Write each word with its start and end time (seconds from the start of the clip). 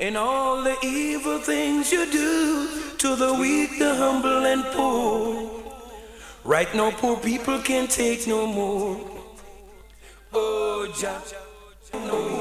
And 0.00 0.16
all 0.16 0.62
the 0.62 0.78
evil 0.82 1.38
things 1.40 1.92
you 1.92 2.10
do 2.10 2.96
to 2.96 3.16
the 3.16 3.34
weak, 3.34 3.78
the 3.78 3.94
humble, 3.94 4.46
and 4.46 4.64
poor. 4.72 5.50
Right 6.42 6.74
now, 6.74 6.90
poor 6.90 7.18
people 7.18 7.58
can't 7.60 7.90
take 7.90 8.26
no 8.26 8.46
more. 8.46 8.98
Oh, 10.32 10.90
Jah, 10.98 11.20
no 11.92 12.40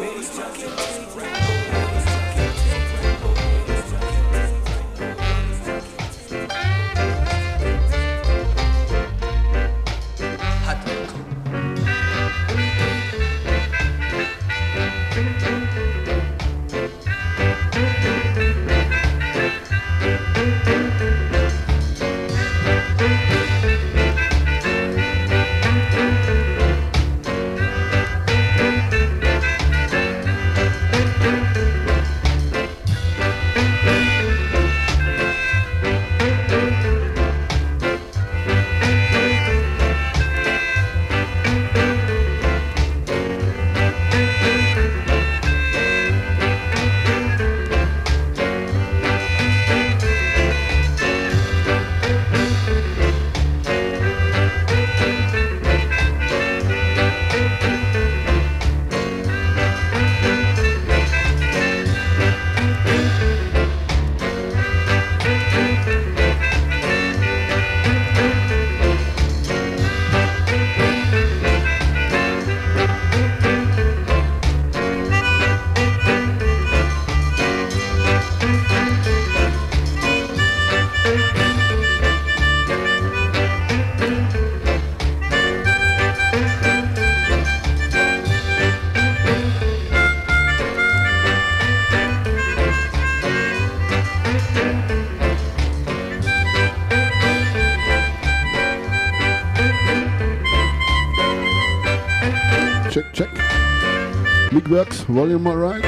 volume 104.69 105.47
alright? 105.47 105.81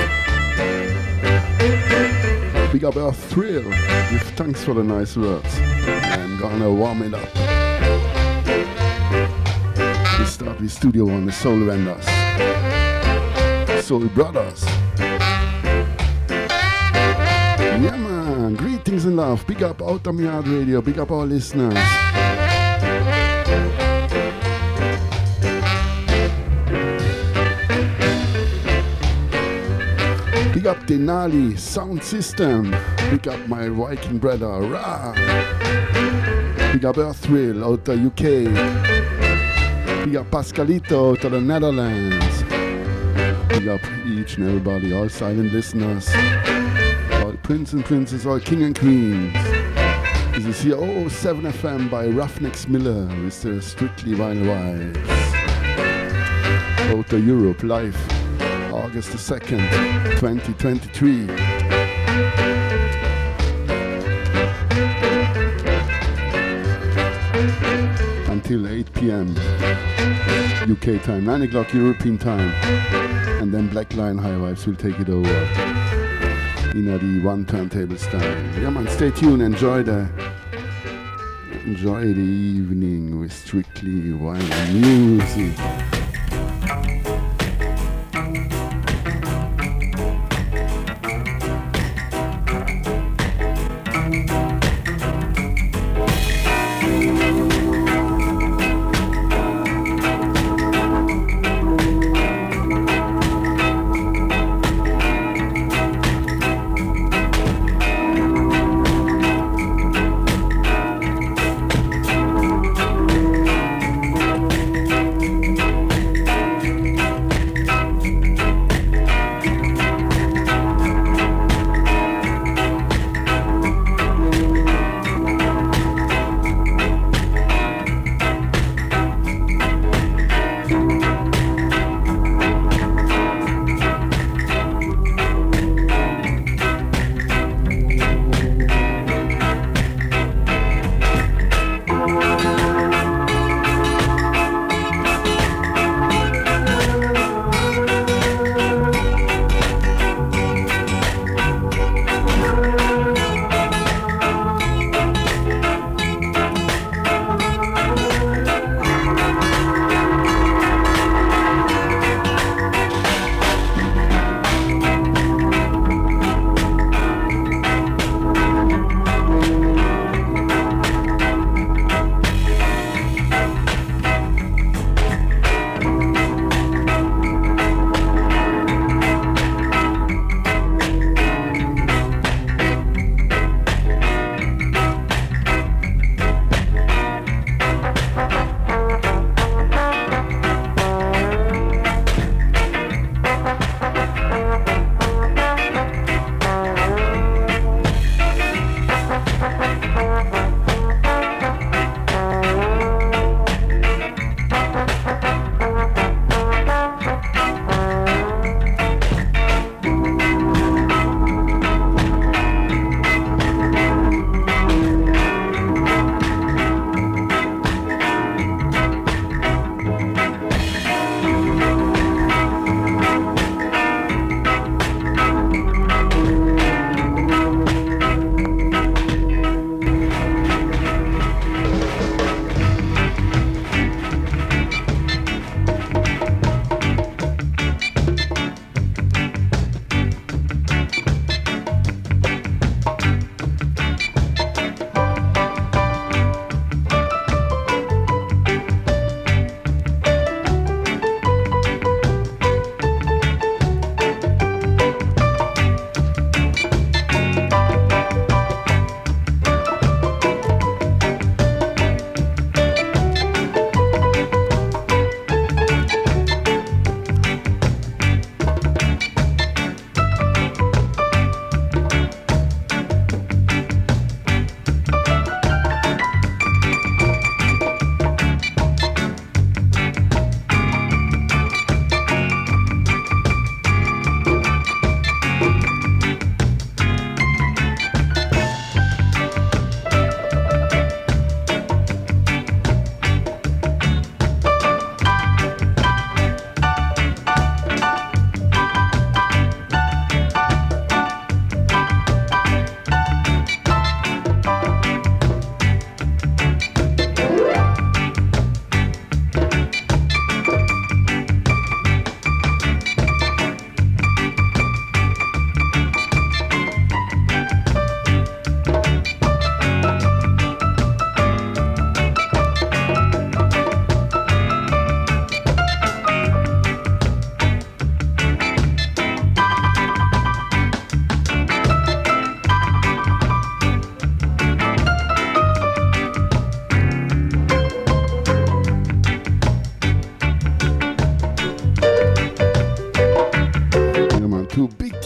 Big 2.71 2.83
up 2.83 2.95
our 2.95 3.13
thrill. 3.13 3.61
Give 4.09 4.23
thanks 4.35 4.63
for 4.63 4.73
the 4.73 4.83
nice 4.83 5.15
words. 5.15 5.59
I'm 5.59 6.39
gonna 6.39 6.73
warm 6.73 7.03
it 7.03 7.13
up. 7.13 7.29
We 10.17 10.25
start 10.25 10.59
with 10.59 10.71
Studio 10.71 11.05
One, 11.05 11.27
the 11.27 11.31
Soul 11.31 11.59
Vendors. 11.59 12.05
Soul 13.85 14.07
Brothers. 14.07 14.63
Yeah 17.83 17.97
man, 17.97 18.55
greetings 18.55 19.05
and 19.05 19.15
love. 19.15 19.45
Big 19.45 19.61
up 19.61 19.83
Out 19.83 20.07
Radio, 20.47 20.81
big 20.81 20.97
up 20.97 21.11
our 21.11 21.27
listeners. 21.27 21.77
Denali 30.91 31.57
Sound 31.57 32.03
System. 32.03 32.75
Big 33.09 33.25
up 33.25 33.39
my 33.47 33.69
Viking 33.69 34.17
brother. 34.17 34.45
Rah. 34.45 35.13
Big 36.73 36.83
up 36.83 36.97
Earthrill 36.97 37.63
out 37.63 37.85
the 37.85 37.93
UK. 37.93 38.43
Big 40.03 40.17
up 40.17 40.29
Pascalito 40.29 41.11
out 41.11 41.23
of 41.23 41.31
the 41.31 41.39
Netherlands. 41.39 42.43
Big 43.47 43.69
up 43.69 43.79
each 44.05 44.35
and 44.35 44.49
everybody, 44.49 44.93
all 44.93 45.07
silent 45.07 45.53
listeners, 45.53 46.09
all 47.23 47.37
prince 47.41 47.71
and 47.71 47.85
princess, 47.85 48.25
all 48.25 48.41
king 48.41 48.63
and 48.63 48.77
queens. 48.77 49.33
This 50.33 50.45
is 50.45 50.61
here 50.61 51.09
007 51.09 51.43
FM 51.53 51.89
by 51.89 52.07
Ruffneck 52.07 52.53
Smille 52.53 53.07
with 53.23 53.41
the 53.41 53.61
Strictly 53.61 54.11
Vinyl. 54.11 54.97
Out 56.91 57.07
the 57.07 57.17
Europe 57.21 57.63
live. 57.63 58.10
August 58.91 59.11
the 59.13 59.17
2nd, 59.17 60.19
2023. 60.19 61.29
Until 68.29 68.67
8 68.67 68.93
p.m. 68.93 69.29
UK 70.69 71.01
time, 71.03 71.23
9 71.23 71.41
o'clock 71.43 71.73
European 71.73 72.17
time. 72.17 72.49
And 73.41 73.53
then 73.53 73.69
Black 73.69 73.93
Line 73.93 74.17
High 74.17 74.31
Vibes 74.31 74.67
will 74.67 74.75
take 74.75 74.99
it 74.99 75.07
over. 75.07 75.29
In 76.75 76.87
the 76.87 77.21
one 77.23 77.45
turntable 77.45 77.95
style. 77.95 78.21
Yeah 78.59 78.71
man, 78.71 78.89
stay 78.89 79.11
tuned, 79.11 79.41
enjoy 79.41 79.83
the 79.83 80.09
enjoy 81.63 82.13
the 82.13 82.19
evening 82.19 83.21
with 83.21 83.31
strictly 83.31 84.11
vinyl 84.11 84.73
music. 84.73 85.90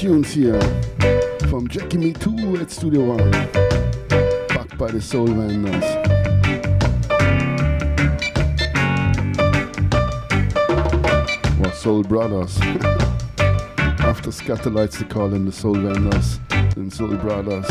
Tunes 0.05 0.33
here 0.33 0.61
from 1.49 1.67
Jackie 1.67 1.97
Mittoo 1.97 2.61
at 2.61 2.69
Studio 2.69 3.05
One, 3.05 3.31
backed 4.49 4.77
by 4.77 4.91
the 4.91 5.01
Soul 5.01 5.25
Vendors. 5.25 5.83
Or 11.59 11.73
Soul 11.73 12.03
Brothers. 12.03 12.55
After 14.05 14.29
Skatalites, 14.29 14.99
they 14.99 15.05
call 15.05 15.27
them 15.27 15.47
the 15.47 15.51
Soul 15.51 15.73
Vendors 15.73 16.39
and 16.51 16.93
Soul 16.93 17.15
Brothers. 17.15 17.65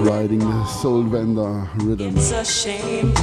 riding 0.00 0.38
the 0.40 0.64
Soul 0.66 1.02
Vendors 1.04 1.68
rhythm. 1.76 2.16
It's 2.16 2.30
a 2.32 2.44
shame. 2.44 3.14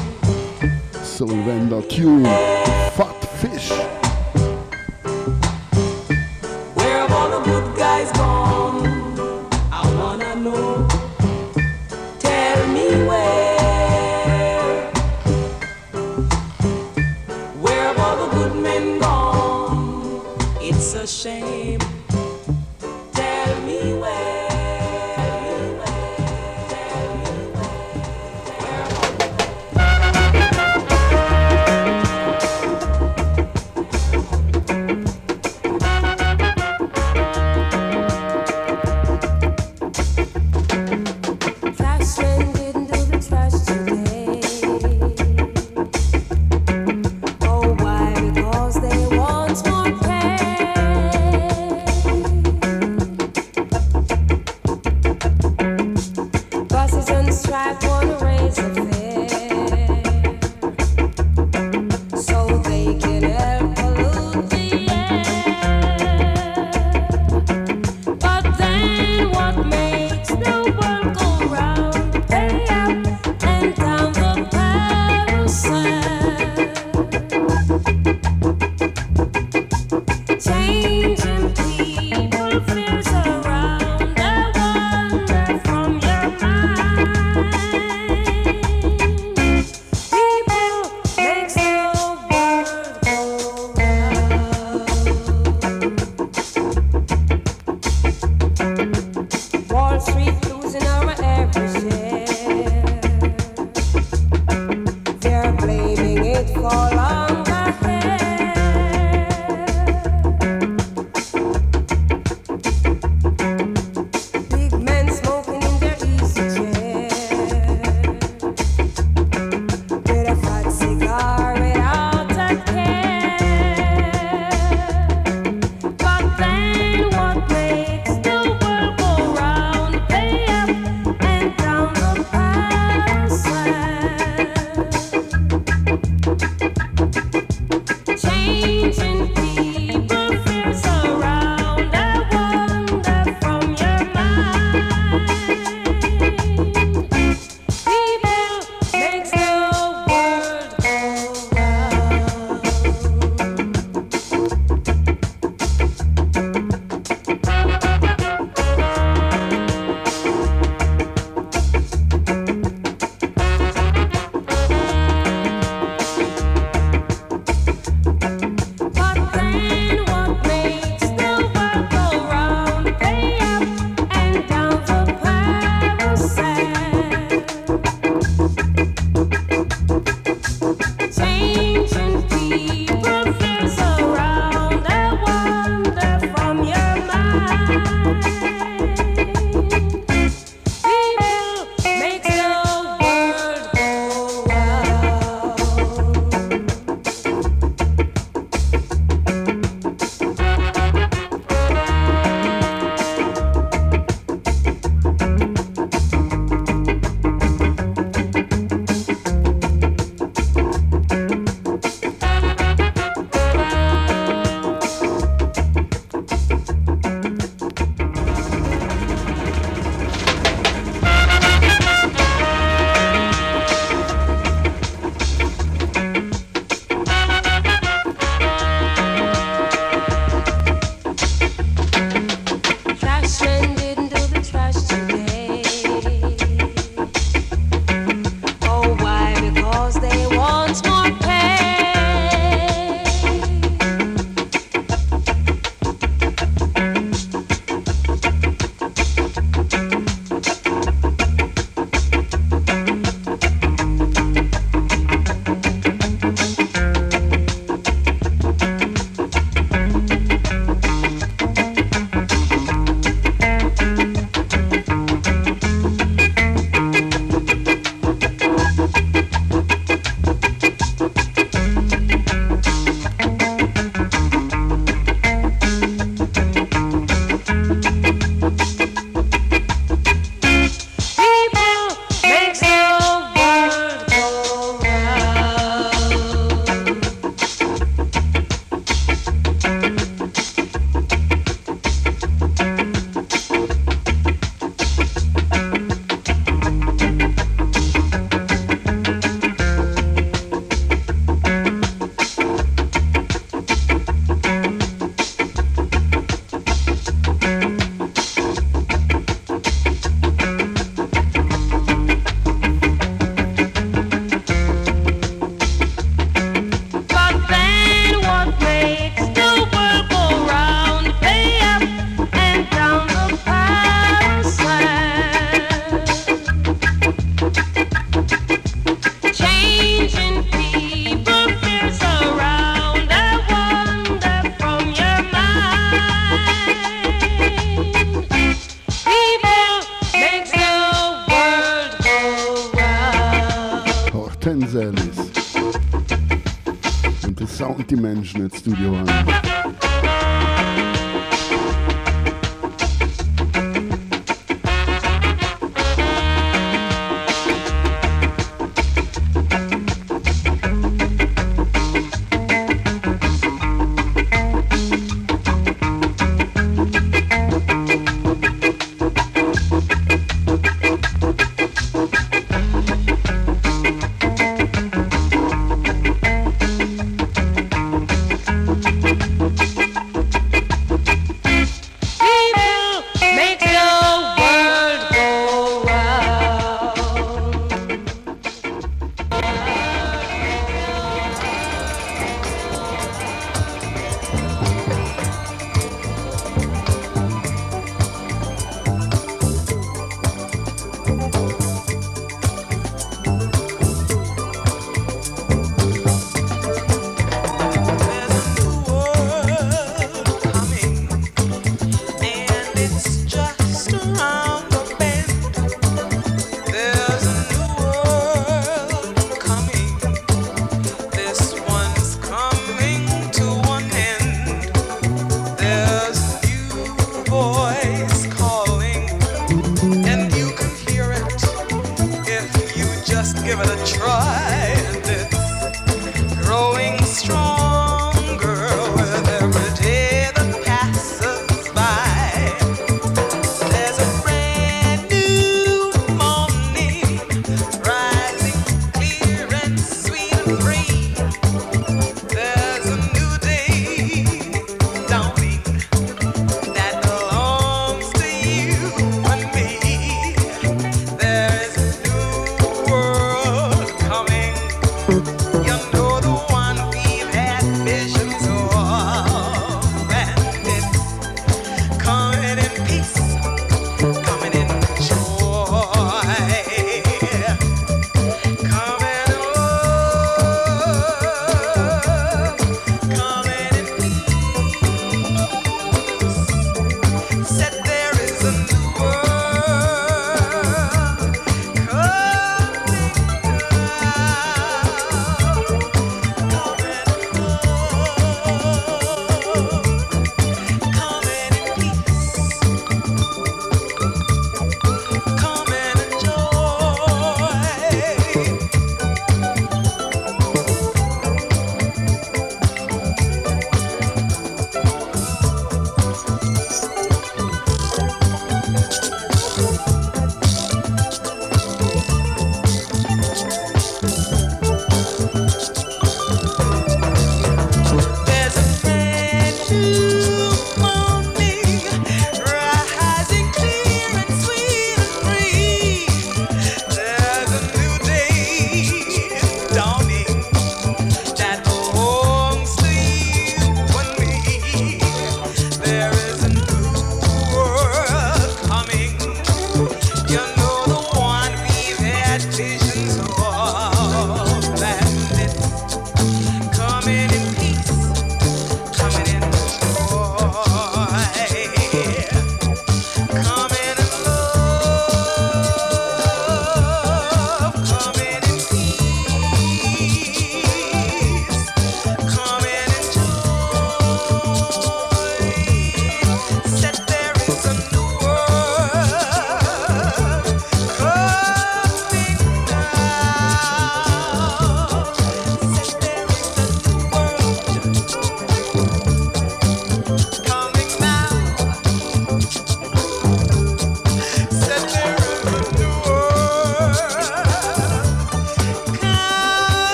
Soul 1.03 1.27
Vendors 1.27 1.88
tune, 1.88 2.24
Fat 2.24 3.20
Fish. 3.39 4.02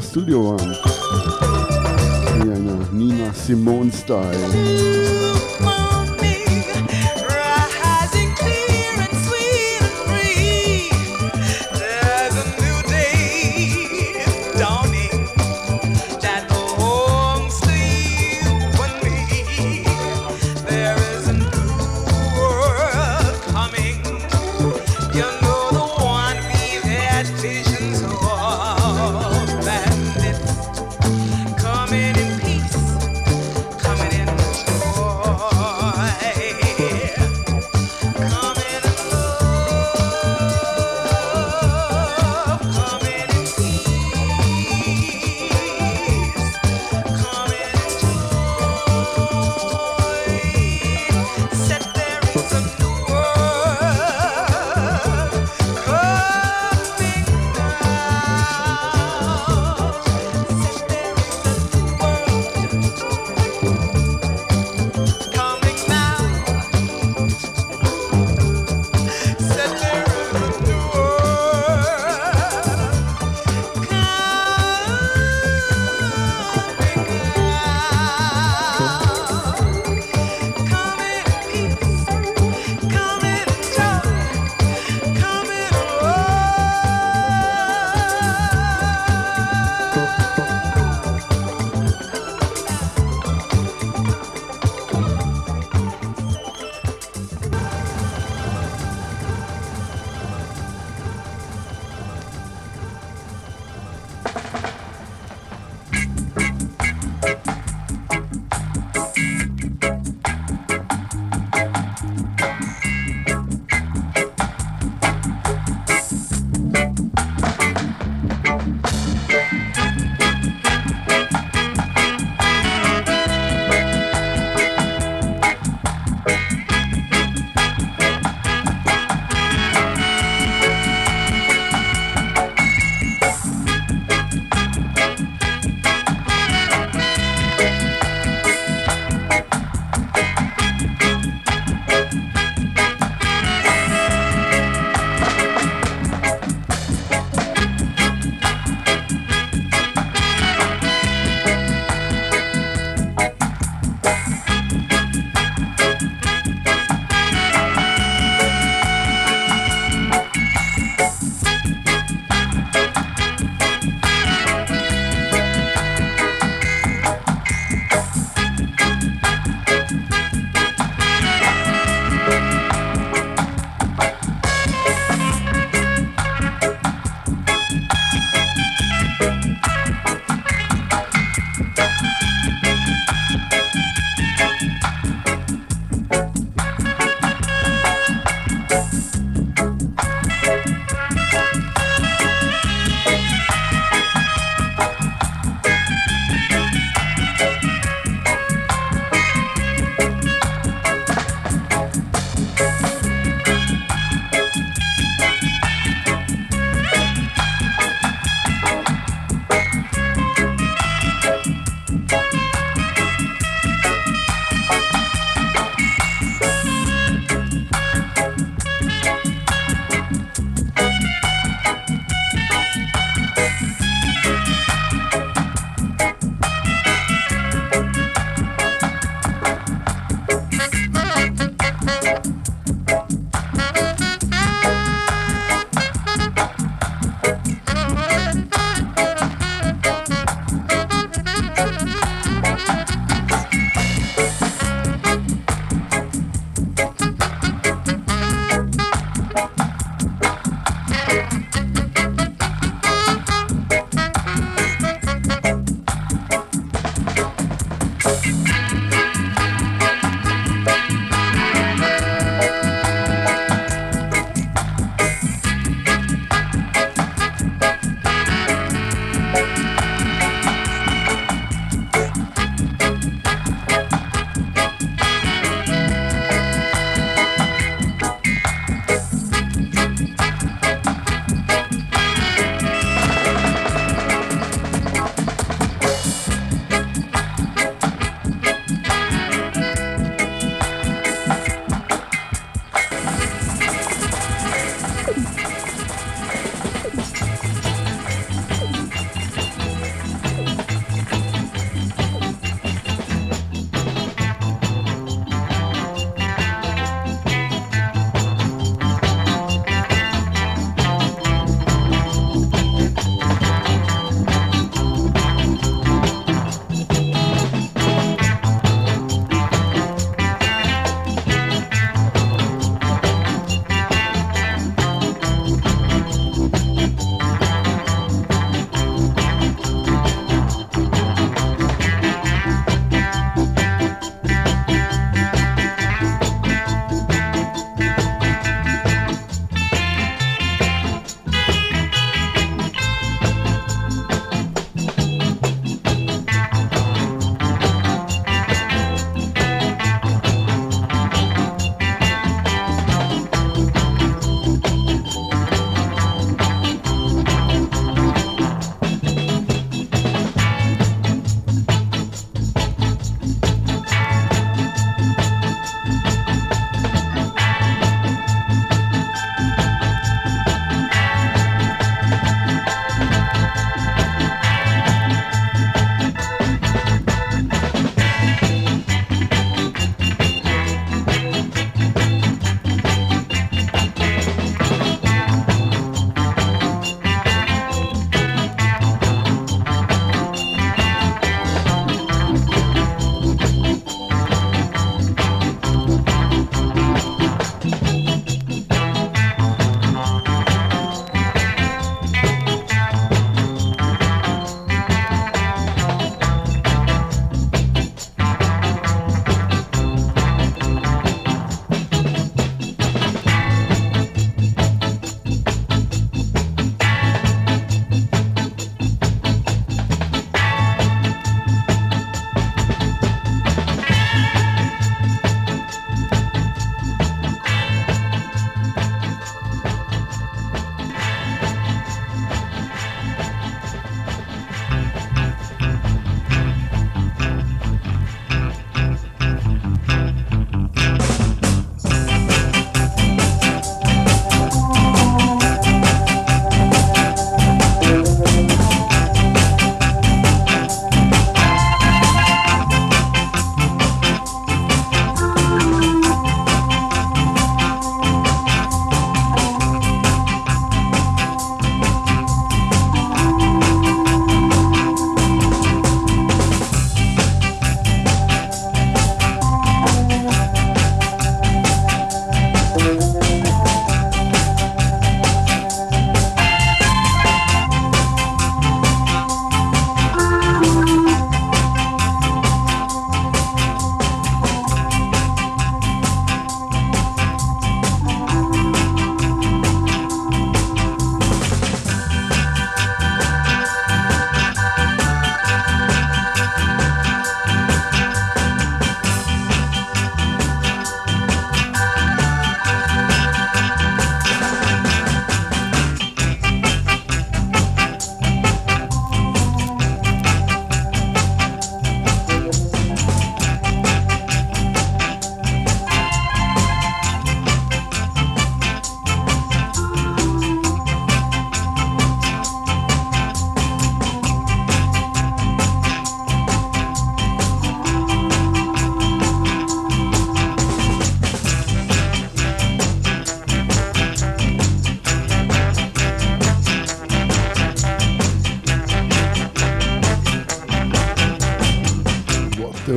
Studio 0.00 0.50
One. 0.50 0.78
Hier 2.42 2.54
eine 2.54 2.88
Nina 2.90 3.32
Simone 3.34 3.92
Style. 3.92 4.22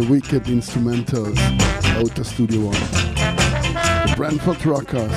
Wicked 0.09 0.43
instrumentals 0.43 1.37
out 1.97 2.19
of 2.19 2.27
Studio 2.27 2.65
One. 2.65 2.73
The 2.73 4.13
Brentford 4.15 4.63
Rockers. 4.65 5.11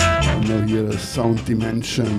And 0.00 0.48
now 0.48 0.66
here 0.66 0.86
a 0.86 0.98
Sound 0.98 1.44
Dimension. 1.44 2.18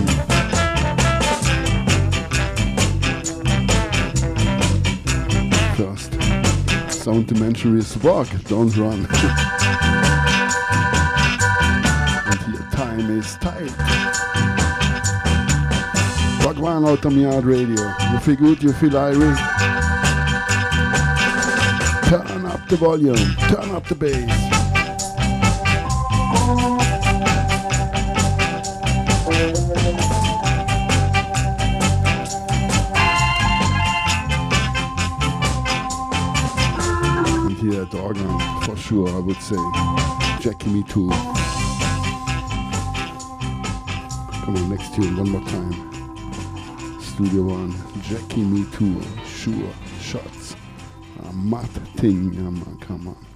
First, 5.75 6.13
Sound 6.91 7.27
Dimension 7.27 7.77
is 7.77 7.95
walk, 7.97 8.27
don't 8.45 8.75
run. 8.75 8.99
and 12.25 12.39
here 12.39 12.67
time 12.71 13.09
is 13.11 13.35
tight. 13.35 13.71
Rock 16.43 16.57
one 16.57 16.85
out 16.85 17.05
Radio. 17.43 17.93
You 18.11 18.19
feel 18.19 18.35
good, 18.35 18.63
you 18.63 18.73
feel 18.73 18.97
Irish. 18.97 19.78
The 22.69 22.77
volume, 22.77 23.15
turn 23.49 23.71
up 23.71 23.87
the 23.87 23.95
bass. 23.95 24.29
And 37.43 37.57
here 37.57 37.81
at 37.81 37.93
organ, 37.95 38.39
for 38.61 38.75
sure, 38.77 39.09
I 39.09 39.19
would 39.19 39.41
say. 39.41 39.55
Jackie 40.39 40.69
Mittoo. 40.69 41.09
Come 44.45 44.57
on, 44.57 44.69
next 44.69 44.93
tune, 44.93 45.17
one 45.17 45.31
more 45.31 45.41
time. 45.49 47.01
Studio 47.01 47.45
One, 47.45 47.73
Jackie 48.03 48.43
Me 48.43 48.63
Too, 48.71 49.01
sure, 49.25 49.73
shots. 49.99 50.55
Uh, 51.23 51.29
a 51.29 51.78
man, 52.07 52.77
come 52.79 53.09
on. 53.09 53.28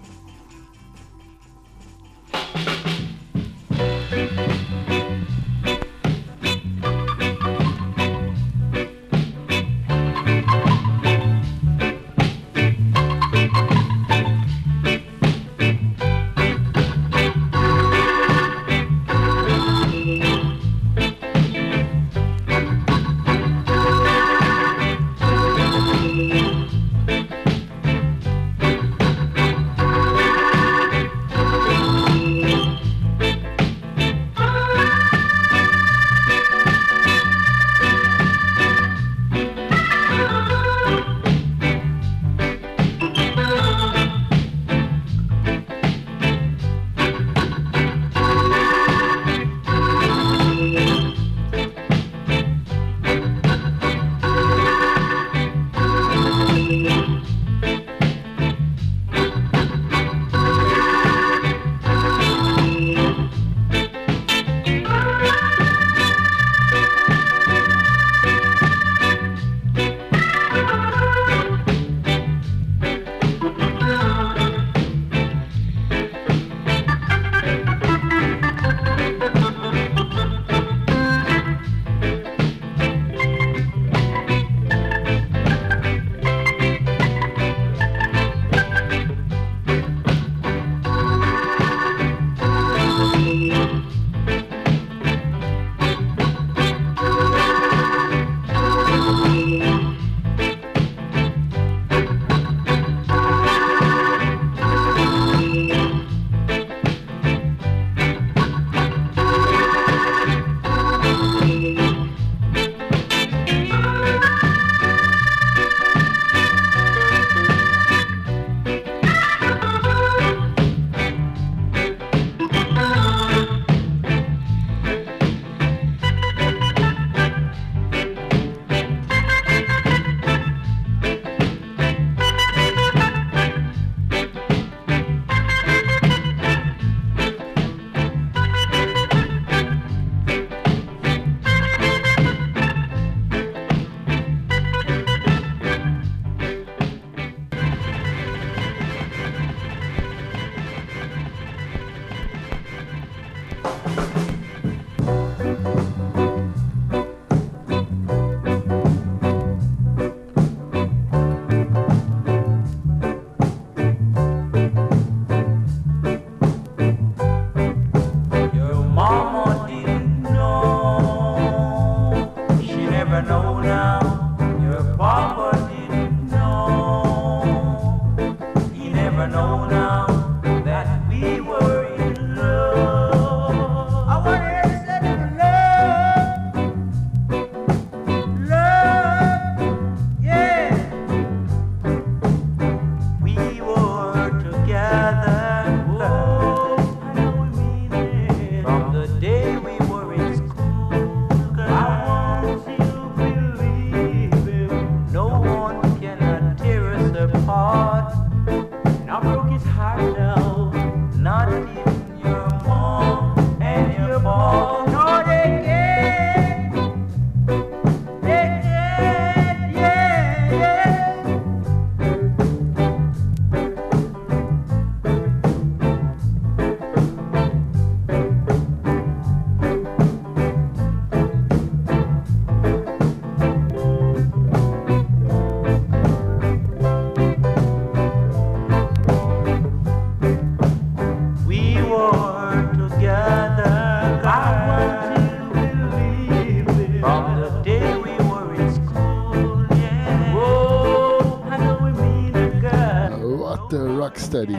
steady, 254.34 254.53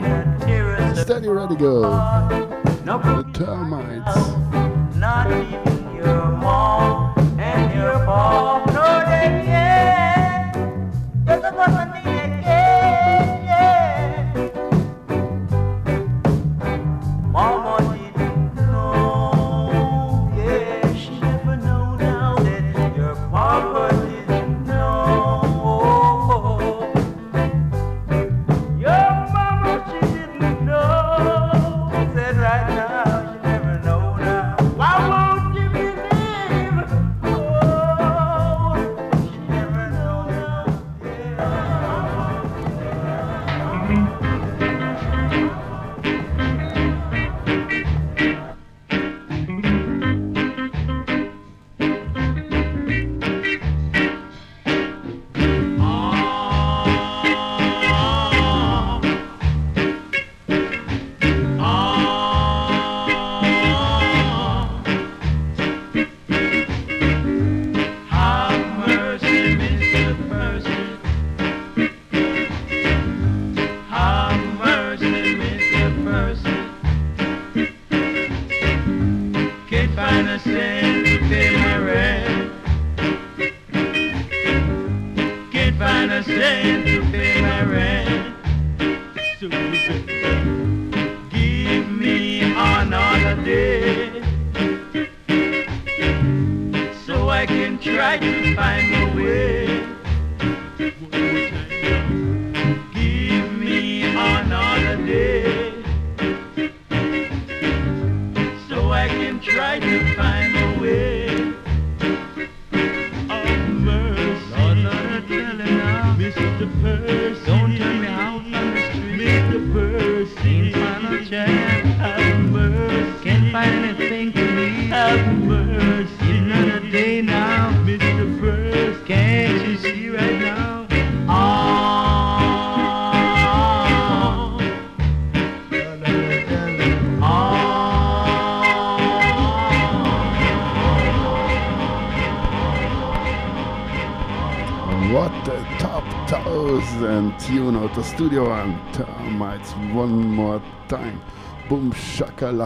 steady, 0.95 1.27
ready 1.27 1.53
to 1.53 1.59
go. 1.59 1.81
Nope. 2.85 3.03
The 3.03 3.64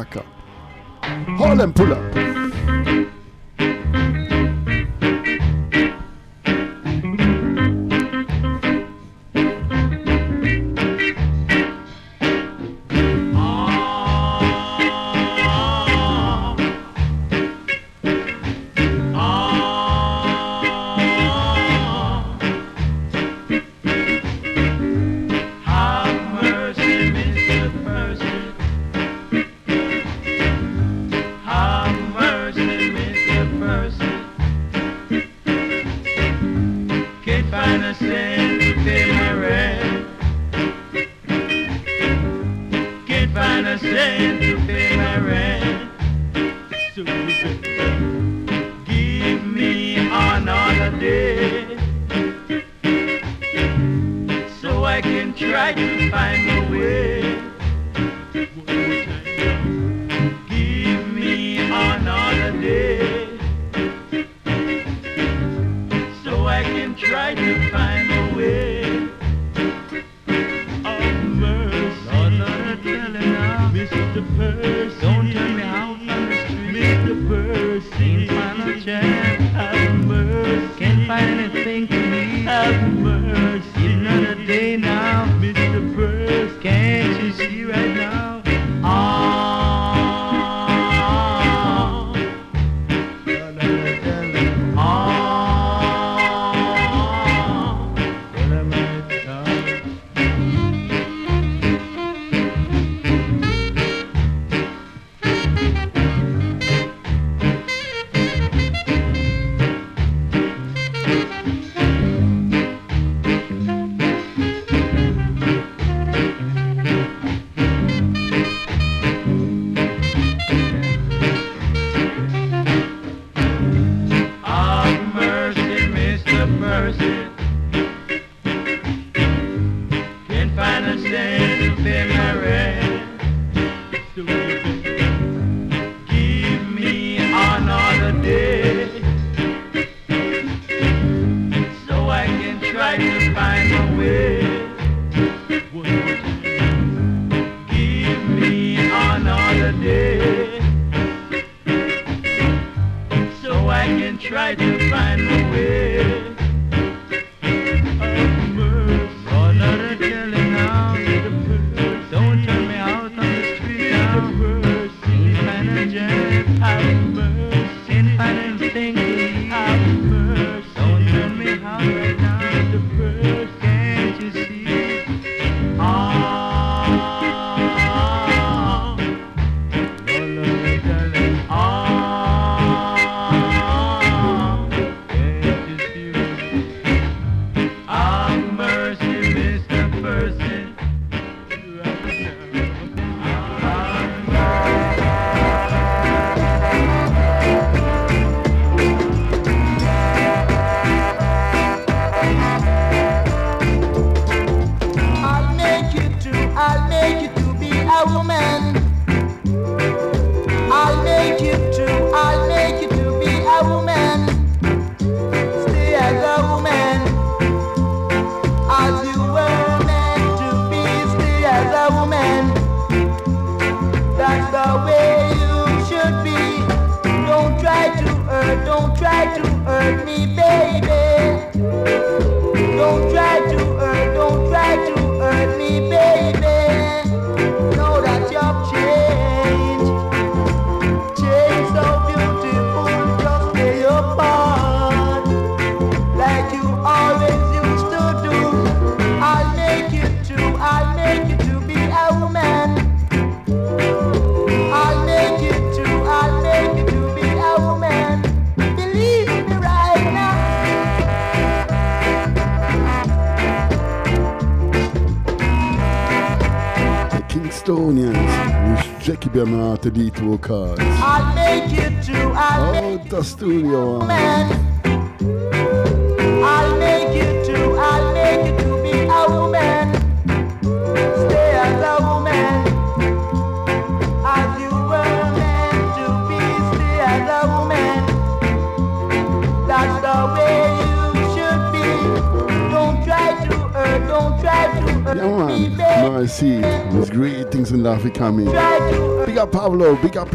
haul 0.06 0.24
Harlem 1.38 1.74
pull 1.74 1.91
up. 1.91 2.29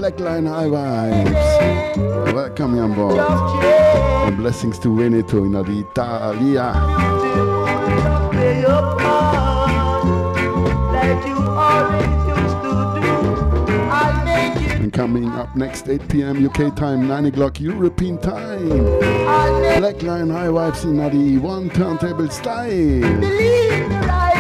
Slackline 0.05 0.47
High 0.47 0.67
Vibes. 0.67 2.35
Welcome 2.35 2.79
on 2.79 2.93
board. 2.93 3.17
And 3.17 4.37
blessings 4.37 4.79
to 4.81 4.95
Veneto 4.95 5.45
in 5.45 5.55
Italia. 5.55 6.75
And 14.75 14.93
coming 14.93 15.31
up 15.31 15.57
next, 15.57 15.89
8 15.89 16.07
p.m. 16.11 16.47
UK 16.47 16.77
time, 16.77 17.09
9 17.09 17.25
o'clock 17.25 17.59
European 17.59 18.19
time. 18.19 18.69
Blackline 18.69 20.31
High 20.31 20.49
Vibes 20.49 20.85
in 20.85 20.99
the 20.99 21.39
one 21.39 21.71
turntable 21.71 22.29
style. 22.29 24.34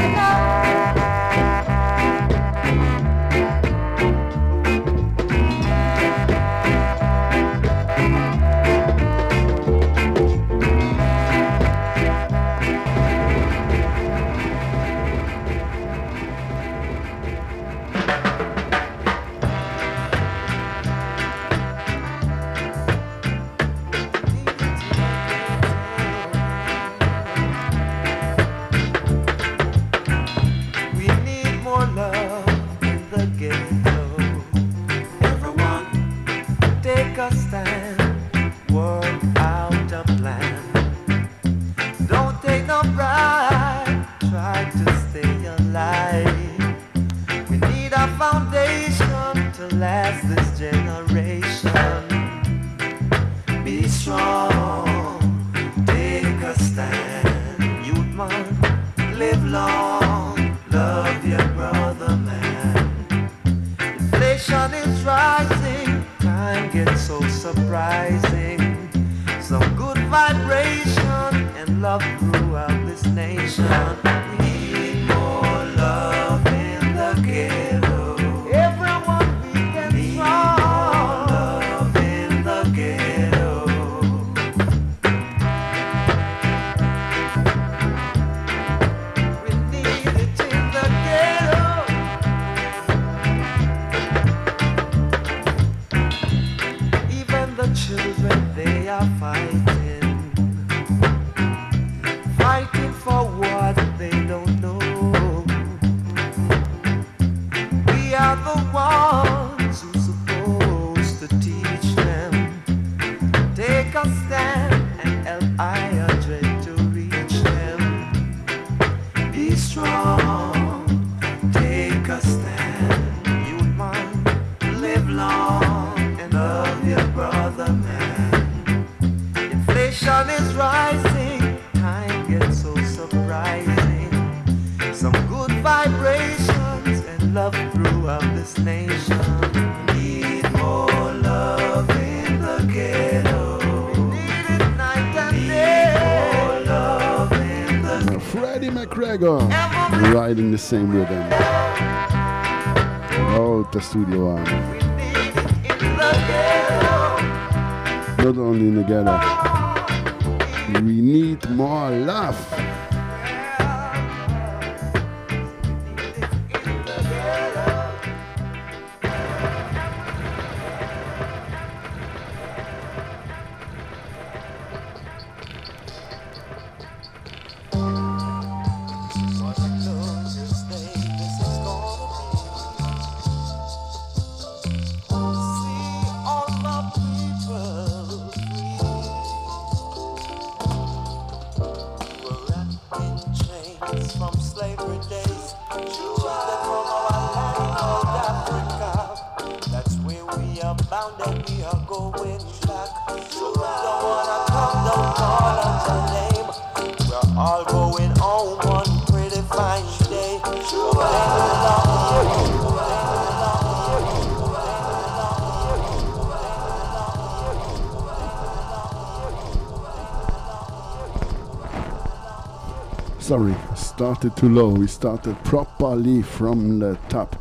started 224.25 224.41
too 224.41 224.49
low. 224.49 224.69
We 224.71 224.87
started 224.87 225.37
properly 225.45 226.23
from 226.23 226.79
the 226.79 226.99
top. 227.11 227.37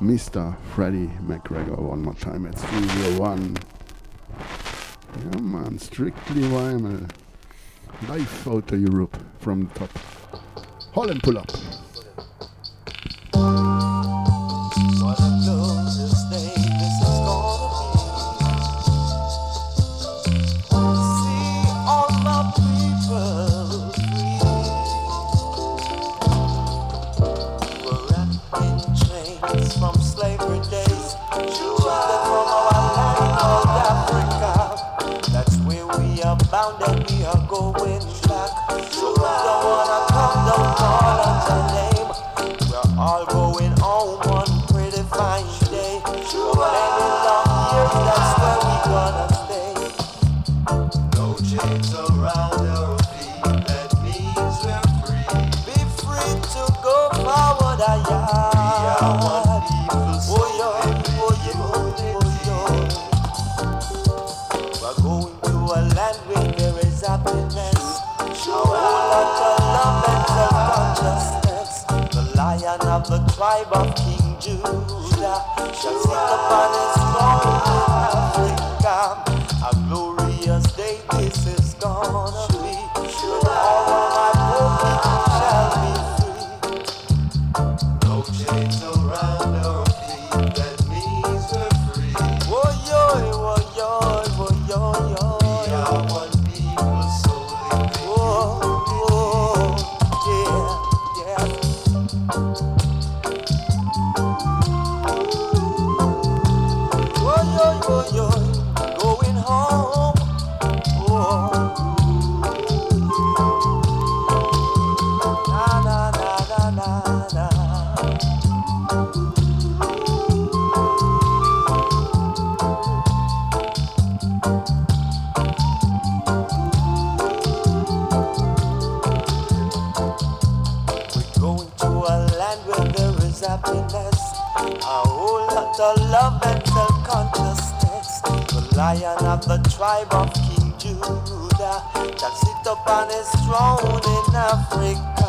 Mr. 0.00 0.56
Freddie 0.72 1.10
McGregor, 1.20 1.76
one 1.76 2.02
more 2.02 2.14
time 2.14 2.46
at 2.46 2.56
Studio 2.56 3.18
One. 3.18 3.56
Come 5.32 5.56
on, 5.56 5.80
strictly 5.80 6.42
Weimar. 6.42 7.08
Life 8.08 8.46
out 8.46 8.70
of 8.70 8.80
Europe 8.80 9.16
from 9.40 9.66
the 9.66 9.80
top. 9.80 9.90
Holland 10.94 11.24
pull 11.24 11.38
up. 11.38 11.50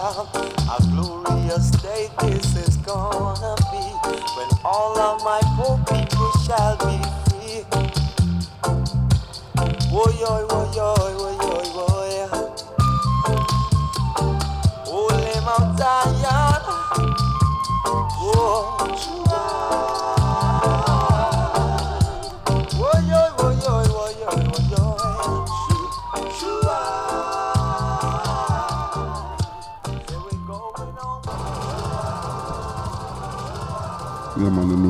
A 0.03 0.83
glorious 0.91 1.71
day 1.71 2.09
this 2.19 2.57
is 2.57 2.75
gonna 2.75 3.55
be 3.71 3.83
when 4.35 4.49
all 4.65 4.99
of 4.99 5.23
my 5.23 5.39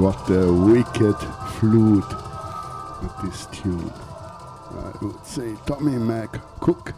What 0.03 0.29
a 0.31 0.51
wicked 0.51 1.15
flute 1.53 2.13
with 3.01 3.21
this 3.23 3.45
tune. 3.53 3.89
I 3.89 4.91
would 5.01 5.25
say 5.25 5.55
Tommy 5.65 5.93
Mac 5.93 6.41
Cook. 6.59 6.93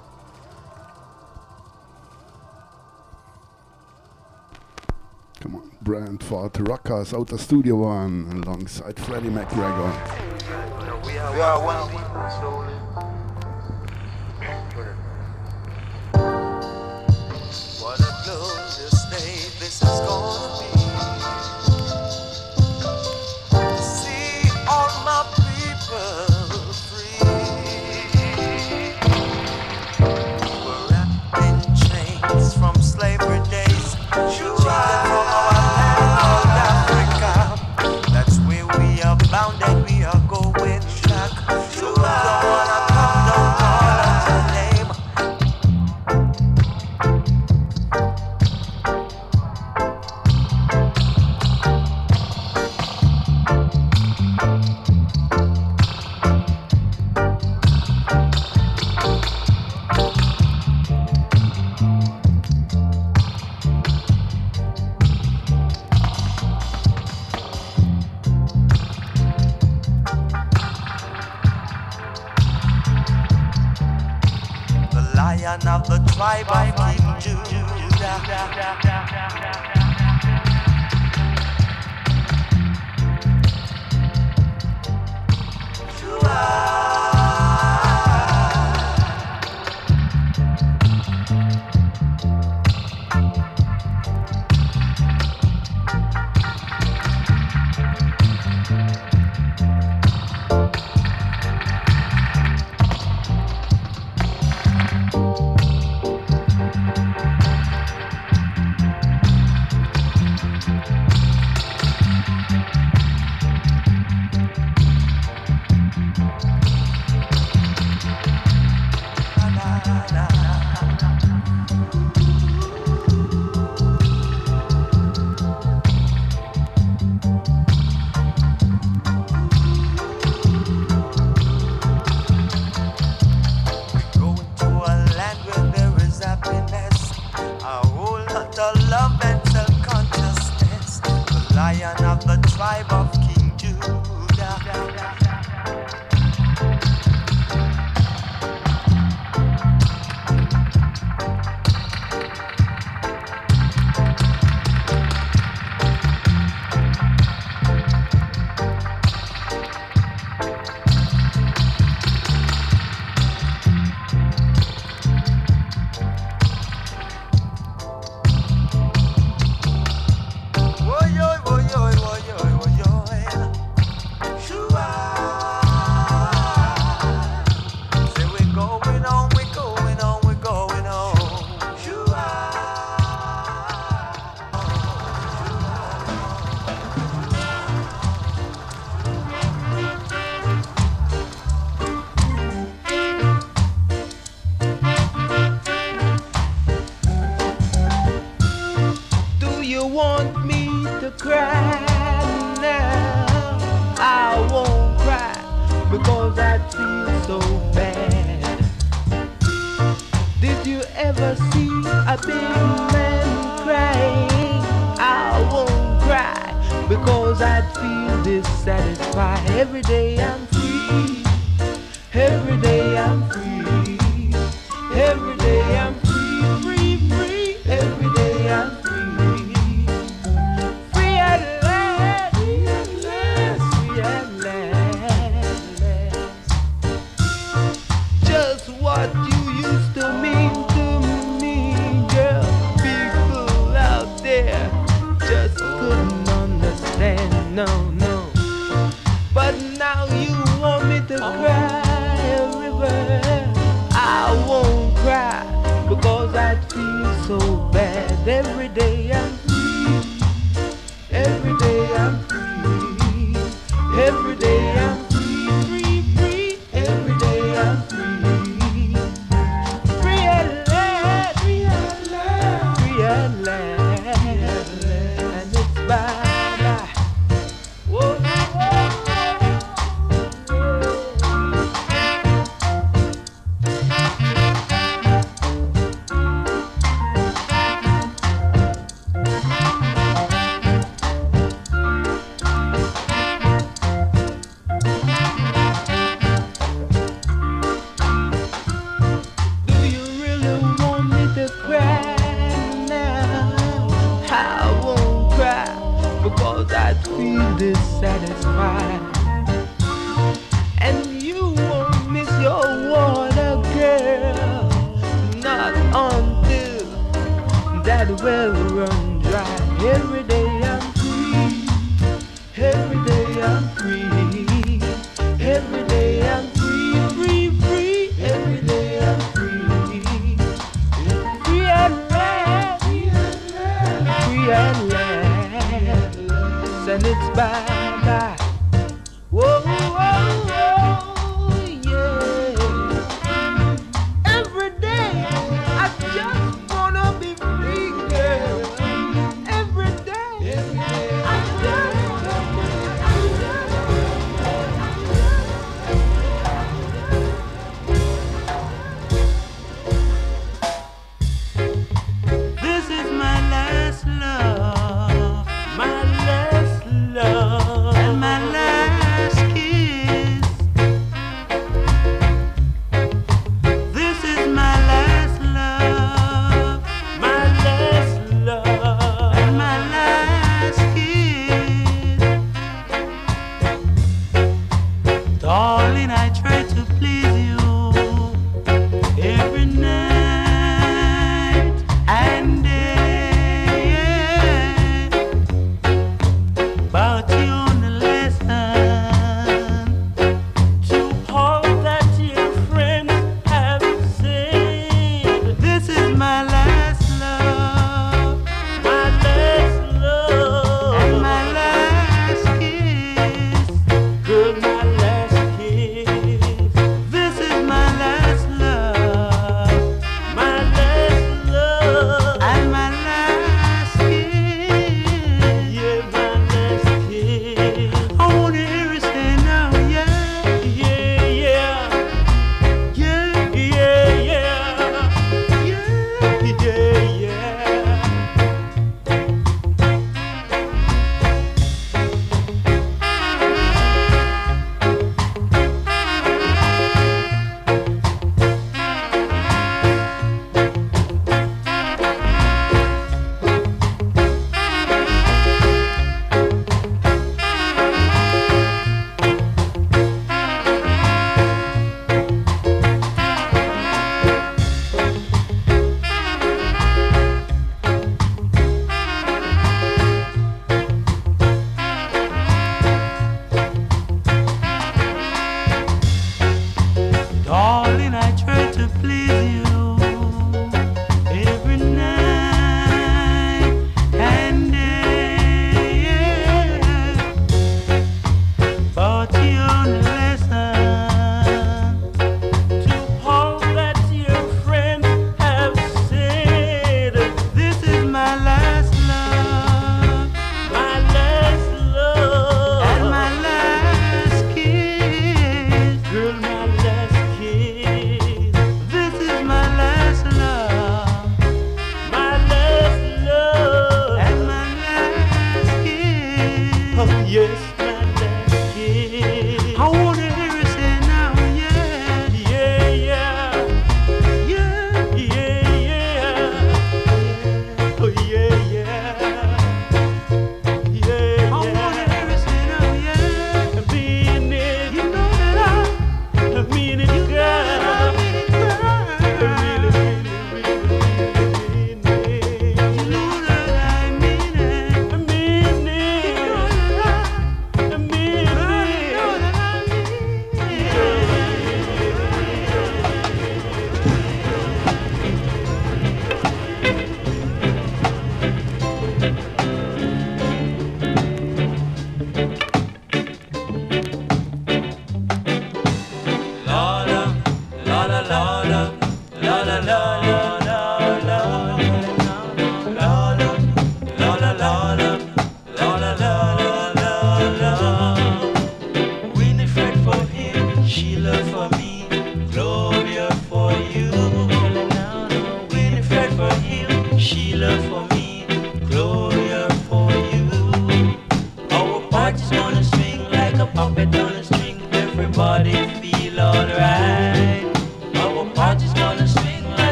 Come 5.40 5.56
on, 5.58 5.70
Brentford 5.84 6.68
Rockers 6.68 7.14
out 7.14 7.32
of 7.32 7.40
Studio 7.40 7.76
One 7.76 8.42
alongside 8.44 9.00
Freddie 9.00 9.30
McGregor. 9.30 10.36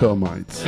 Termites. 0.00 0.64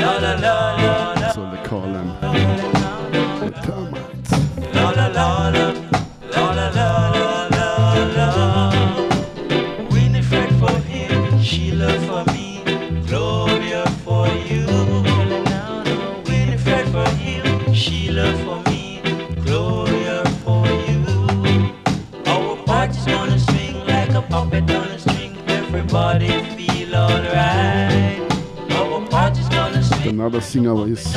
nice. 30.93 31.17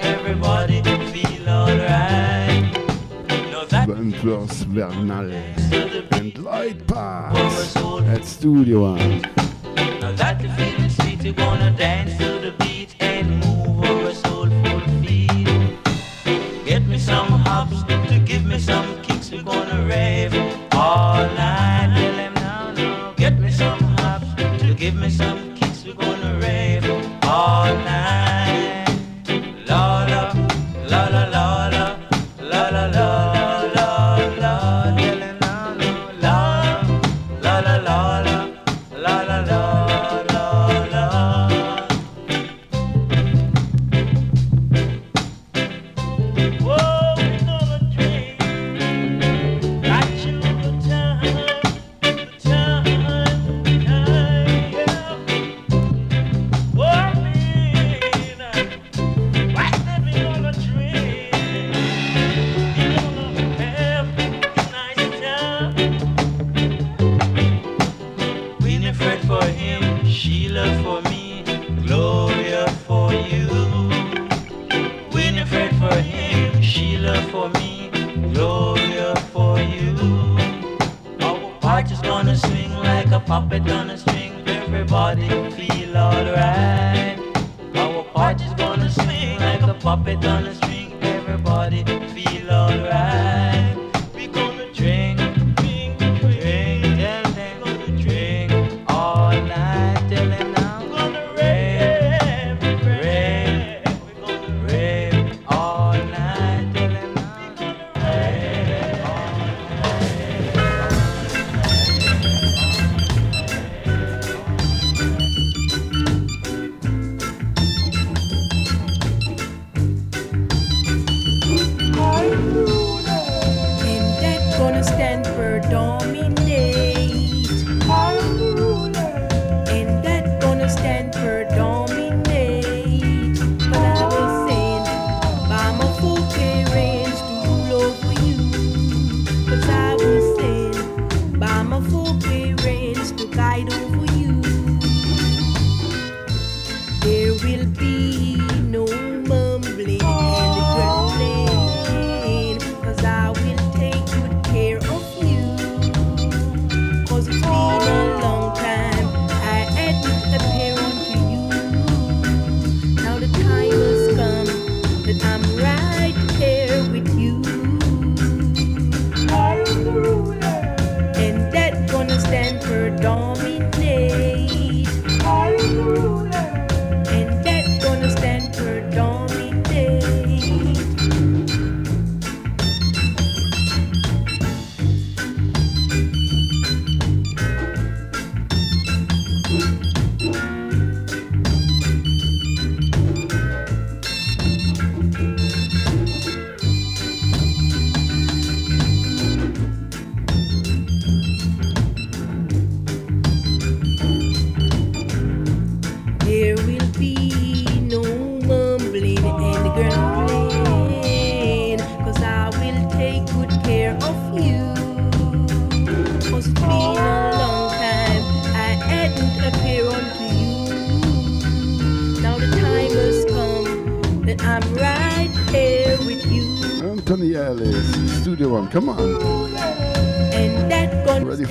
Everybody 0.00 0.82
feel 1.12 1.48
alright. 1.48 2.74
Vernal. 4.64 5.37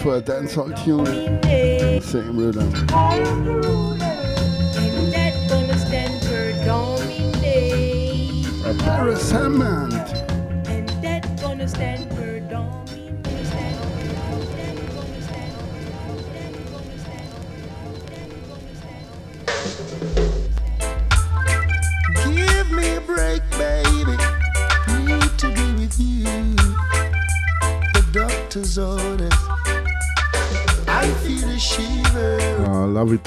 For 0.07 0.15
a 0.15 0.21
dancehall 0.21 0.71
tune? 0.85 2.01
Same 2.01 2.37
rhythm. 2.37 2.73
And 2.93 3.45
er 3.45 3.61
that 5.11 5.49
gonna 5.49 5.77
stand 5.77 6.23
for 6.23 6.53
dominate. 6.63 8.45
Beres 8.85 9.29
Hammond. 9.33 9.96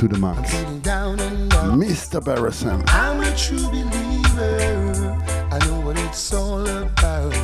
To 0.00 0.08
the 0.08 0.18
max. 0.18 0.54
Mr. 1.76 2.24
Hammond. 2.24 2.88
I'm 2.88 3.20
a 3.20 3.36
true 3.36 3.68
believer. 3.68 5.18
I 5.52 5.58
know 5.66 5.80
what 5.80 5.98
it's 5.98 6.32
all 6.32 6.66
about. 6.66 7.34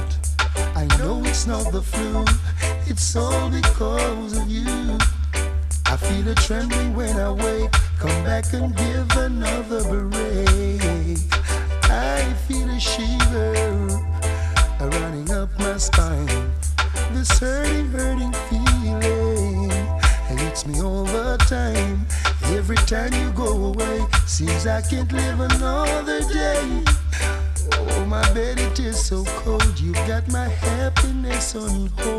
I 0.74 0.86
know 0.96 1.22
it's 1.26 1.46
not 1.46 1.70
the 1.70 1.82
flu. 1.82 2.24
It's 2.86 3.14
all 3.14 3.50
because 3.50 4.38
of 4.38 4.48
you. 4.48 4.96
I 5.84 5.98
feel 5.98 6.26
a 6.30 6.34
trembling 6.34 6.96
when 6.96 7.14
I 7.18 7.30
wake. 7.30 7.70
Come 7.98 8.24
back 8.24 8.50
and 8.54 8.74
give 8.74 9.10
another 9.18 9.82
break. 10.08 11.18
I 11.90 12.32
feel 12.48 12.70
a 12.70 12.80
shiver 12.80 13.15
I 24.76 24.82
can't 24.82 25.10
live 25.10 25.40
another 25.40 26.20
day. 26.30 26.82
Oh, 27.72 28.04
my 28.06 28.20
bed, 28.34 28.60
it 28.60 28.78
is 28.78 29.02
so 29.02 29.24
cold. 29.24 29.80
You've 29.80 29.94
got 30.06 30.28
my 30.28 30.48
happiness 30.48 31.56
on 31.56 31.86
hold. 31.96 32.15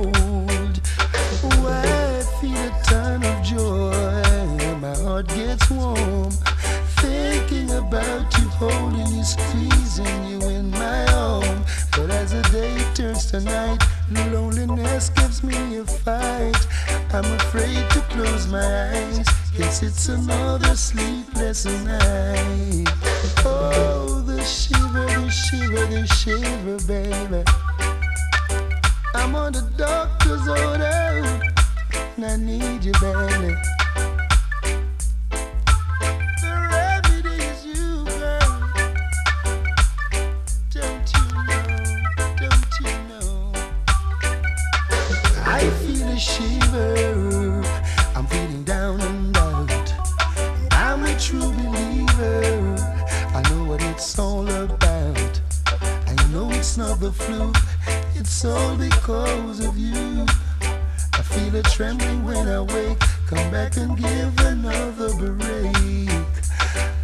Feel 61.49 61.59
a 61.59 61.63
trembling 61.63 62.25
when 62.25 62.47
I 62.47 62.59
wake. 62.59 62.99
Come 63.27 63.51
back 63.51 63.77
and 63.77 63.97
give 63.97 64.39
another 64.39 65.13
break. 65.13 66.09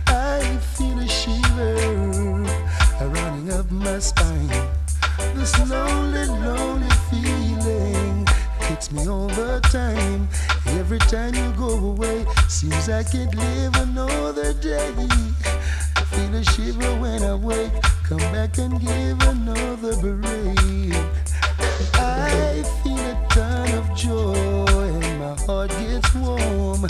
I 0.08 0.58
feel 0.76 1.00
a 1.00 1.08
shiver 1.08 2.44
running 3.00 3.52
up 3.52 3.72
my 3.72 4.00
spine. 4.00 4.50
This 5.36 5.58
lonely, 5.70 6.26
lonely 6.26 6.90
feeling 7.10 8.28
hits 8.68 8.92
me 8.92 9.08
all 9.08 9.28
the 9.28 9.62
time. 9.72 10.28
Every 10.80 11.00
time 11.00 11.34
you 11.36 11.52
go 11.54 11.70
away, 11.92 12.26
seems 12.50 12.90
I 12.90 13.04
can't 13.04 13.34
live 13.36 13.76
another 13.76 14.54
day. 14.54 14.94
I 15.96 16.02
feel 16.12 16.36
a 16.36 16.44
shiver 16.44 16.92
when 17.00 17.24
I 17.24 17.36
wake. 17.36 17.72
Come 18.04 18.26
back 18.34 18.58
and 18.58 18.80
give 18.82 19.22
another 19.22 19.96
break. 19.96 20.94
I 21.96 22.64
feel 22.84 23.00
a 23.00 23.28
ton 23.30 23.53
heart 25.46 25.70
gets 25.72 26.14
warm. 26.16 26.88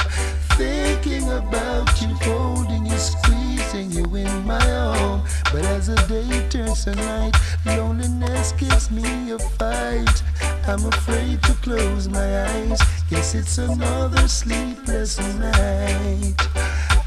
Thinking 0.58 1.30
about 1.32 2.02
you, 2.02 2.10
holding 2.22 2.86
you, 2.86 2.98
squeezing 2.98 3.92
you 3.92 4.06
in 4.16 4.46
my 4.46 4.72
arm. 4.72 5.22
But 5.52 5.66
as 5.66 5.88
the 5.88 5.96
day 6.08 6.48
turns 6.50 6.86
to 6.86 6.96
night, 6.96 7.36
loneliness 7.66 8.52
gives 8.54 8.92
me 8.92 9.32
a 9.32 9.40
fight. 9.40 10.24
I'm 10.68 10.86
afraid 10.86 11.42
to 11.44 11.54
close 11.56 12.08
my 12.08 12.44
eyes. 12.46 12.82
Guess 13.10 13.36
it's 13.36 13.58
another 13.58 14.28
sleepless 14.28 15.20
night. 15.40 16.36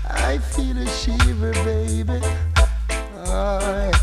I 0.08 0.38
feel 0.38 0.76
a 0.78 0.86
shiver, 0.88 1.52
baby. 1.64 2.20
Alright. 3.28 3.94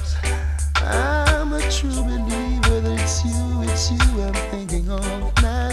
I'm 0.76 1.54
a 1.54 1.62
true 1.72 2.04
believer 2.04 2.80
that 2.82 3.00
it's 3.00 3.24
you, 3.26 3.62
it's 3.64 3.92
you 3.92 4.22
I'm 4.22 4.34
thinking 4.52 4.90
of 4.90 5.34
now. 5.42 5.73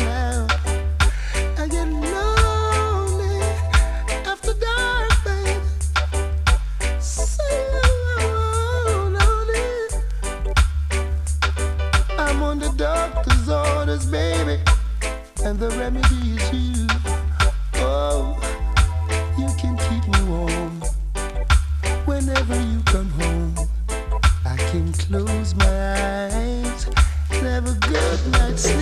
waters, 13.91 14.07
baby, 14.07 14.59
and 15.45 15.59
the 15.59 15.69
remedy 15.71 16.37
is 16.37 16.53
you. 16.53 16.87
Oh, 17.77 18.37
you 19.39 19.49
can 19.59 19.77
keep 19.89 20.07
me 20.07 20.23
warm 20.29 20.81
whenever 22.07 22.55
you 22.55 22.81
come 22.85 23.11
home. 23.11 23.55
I 24.45 24.57
can 24.71 24.93
close 24.93 25.55
my 25.55 25.67
eyes 25.67 26.87
and 27.31 27.47
have 27.47 27.67
a 27.67 27.75
good 27.87 28.33
night's 28.33 28.63
sleep. 28.63 28.80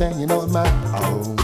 Hanging 0.00 0.30
on 0.30 0.50
my 0.50 0.66
own. 1.04 1.38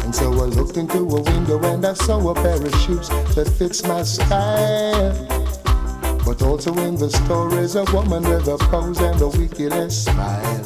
And 0.00 0.14
so 0.14 0.32
I 0.32 0.46
looked 0.46 0.78
into 0.78 1.00
a 1.00 1.20
window 1.20 1.62
and 1.64 1.84
I 1.84 1.92
saw 1.92 2.30
a 2.30 2.34
pair 2.34 2.56
of 2.56 2.74
shoes 2.80 3.10
that 3.34 3.46
fits 3.58 3.84
my 3.84 4.02
style. 4.02 5.12
But 6.24 6.40
also 6.40 6.72
in 6.78 6.96
the 6.96 7.10
store 7.10 7.54
is 7.58 7.76
a 7.76 7.84
woman 7.92 8.22
with 8.22 8.48
a 8.48 8.56
pose 8.56 9.00
and 9.00 9.20
a 9.20 9.28
wickedest 9.28 10.06
smile. 10.06 10.64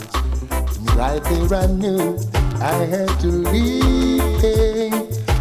And 0.52 0.94
right 0.94 1.22
there 1.24 1.54
I 1.58 1.66
knew 1.66 2.16
I 2.60 2.86
had 2.94 3.10
to 3.20 3.26
leave. 3.50 4.22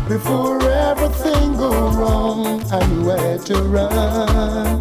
Before 0.09 0.59
everything 0.67 1.57
go 1.57 1.69
wrong, 1.91 2.63
I 2.71 2.85
knew 2.87 3.11
I 3.11 3.19
had 3.19 3.45
to 3.45 3.61
run. 3.61 4.79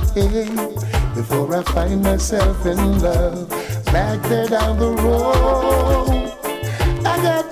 Before 1.15 1.55
I 1.55 1.63
find 1.75 2.03
myself 2.03 2.65
in 2.65 3.01
love, 3.03 3.51
back 3.93 4.23
there 4.31 4.49
down 4.49 4.79
the 4.79 4.93
road. 4.95 6.00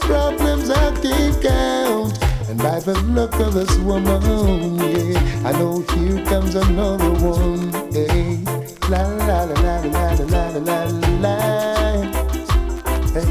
Problems 0.09 0.70
I 0.70 0.90
can't 1.02 1.43
count. 1.43 2.18
And 2.48 2.59
by 2.59 2.80
the 2.80 2.98
look 3.12 3.35
of 3.35 3.52
this 3.52 3.76
woman, 3.80 4.22
yeah, 4.78 5.20
I 5.44 5.52
know 5.52 5.85
here 5.93 6.24
comes 6.24 6.55
another 6.55 7.12
one. 7.12 7.70
Hey, 7.93 8.43
la 8.89 9.02
la 9.02 9.44
la 9.44 9.52
la 9.55 9.80
la 9.85 10.12
la 10.14 10.48
la 10.48 10.59
la 10.68 10.85
la 10.85 11.05
la. 11.24 11.36
Hey, 13.12 13.28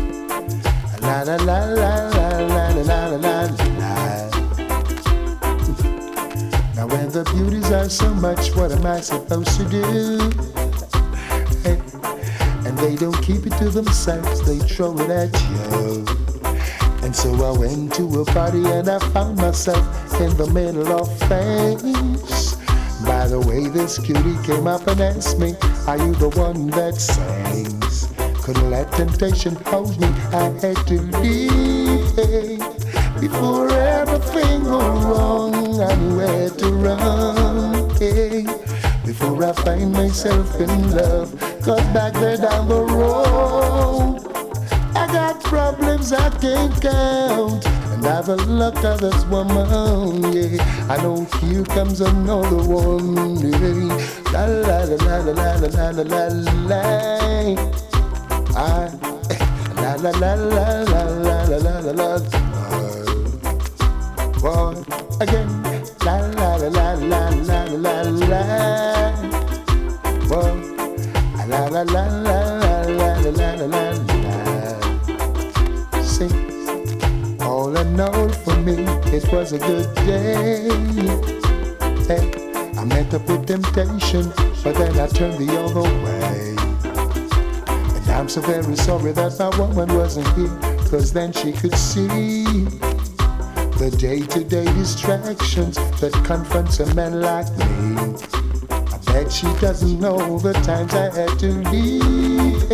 la 1.02 1.24
la 1.24 1.36
la 1.36 1.60
la 1.66 1.94
la 2.10 2.28
la 2.45 2.66
la 2.70 2.86
la 2.90 3.08
la 3.08 3.18
la. 3.18 3.98
Now 6.76 6.86
when 6.86 7.10
the 7.10 7.24
beauties 7.34 7.72
are 7.72 7.90
so 7.90 8.14
much, 8.14 8.56
what 8.56 8.72
am 8.72 8.86
I 8.86 9.02
supposed 9.02 9.58
to 9.58 9.66
do? 9.68 10.20
And 12.66 12.78
they 12.78 12.95
don't 12.95 13.20
keep 13.24 13.48
it 13.48 13.58
to 13.58 13.70
themselves, 13.70 14.45
they 14.45 14.60
throw 14.60 14.95
it 14.99 15.10
at 15.10 15.34
you. 15.49 16.16
And 17.08 17.16
so 17.16 17.32
I 17.36 17.58
went 17.58 17.94
to 17.94 18.04
a 18.20 18.26
party 18.26 18.66
and 18.66 18.90
I 18.90 19.00
found 19.14 19.38
myself 19.38 19.80
in 20.20 20.36
the 20.36 20.46
middle 20.48 20.92
of 20.92 21.08
things. 21.30 22.58
By 23.06 23.30
the 23.30 23.40
way, 23.40 23.70
this 23.70 23.98
cutie 23.98 24.36
came 24.44 24.68
up 24.68 24.86
and 24.88 25.00
asked 25.00 25.40
me, 25.40 25.56
Are 25.88 25.98
you 25.98 26.14
the 26.16 26.28
one 26.36 26.68
that 26.72 26.96
sings? 26.96 28.14
Couldn't 28.44 28.70
let 28.70 28.92
temptation 28.92 29.56
hold 29.68 29.98
me, 30.02 30.08
I 30.34 30.52
had 30.60 30.76
to 30.88 31.00
leave. 31.24 32.14
Before 33.22 33.72
everything 33.72 34.66
go 34.66 34.80
wrong, 35.08 35.80
I 35.80 35.96
knew 35.96 36.18
where 36.18 36.50
to 36.50 36.72
run. 36.74 37.88
Before 39.06 39.46
I 39.46 39.54
find 39.54 39.94
myself 39.94 40.60
in 40.60 40.92
love, 40.92 41.32
cause 41.64 41.88
back 41.94 42.12
there 42.16 42.36
down 42.36 42.68
the 42.68 42.84
road. 42.84 44.27
I 46.14 46.28
I 46.28 46.30
can't 46.30 46.82
count. 46.82 47.66
And 47.66 48.04
the 48.04 48.36
luck 48.48 48.82
of 48.84 49.02
this 49.02 49.26
woman, 49.26 50.24
yeah, 50.32 50.64
I 50.90 51.02
know 51.02 51.26
here 51.42 51.66
comes 51.66 52.00
another 52.00 52.64
one. 52.64 53.36
Yeah. 53.40 53.98
La 54.32 54.46
la 54.46 54.84
la 54.84 54.98
la 55.04 55.18
la 55.18 55.56
la 55.56 55.68
la 55.68 56.04
la 56.04 56.28
la. 56.70 56.82
I, 58.56 58.90
la 59.76 59.96
la 59.96 60.12
la 60.12 60.34
la 60.36 60.84
la 60.84 61.04
la 61.28 61.44
la 61.44 61.58
la 61.58 61.80
la 61.80 61.92
la. 61.92 62.20
Boy, 64.40 64.76
again, 65.20 65.57
was 79.32 79.52
a 79.54 79.60
good 79.60 79.94
day. 79.95 80.70
Hey, 82.08 82.32
I 82.78 82.86
met 82.86 83.14
up 83.14 83.28
with 83.28 83.45
temptation, 83.45 84.32
but 84.64 84.76
then 84.76 84.98
I 84.99 85.08
turned 85.08 85.38
the 85.38 85.60
other 85.60 85.82
way. 85.82 86.56
And 87.95 88.10
I'm 88.10 88.30
so 88.30 88.41
very 88.41 88.76
sorry 88.76 89.12
that 89.14 89.38
my 89.40 89.49
woman 89.58 89.95
wasn't 89.95 90.28
here, 90.36 90.58
cause 90.90 91.12
then 91.12 91.34
she 91.34 91.52
could 91.52 91.76
see 91.76 92.44
the 93.78 93.95
day-to-day 93.98 94.66
distractions 94.76 95.76
that 95.99 96.14
confronts 96.26 96.80
a 96.80 96.94
man 96.95 97.20
like 97.22 97.49
me. 97.58 98.16
I 98.72 98.98
bet 99.12 99.32
she 99.32 99.48
doesn't 99.60 99.99
know 99.99 100.40
the 100.40 100.54
times 100.54 100.94
I 100.94 101.14
had 101.14 101.38
to 101.40 101.52
leave. 101.72 102.70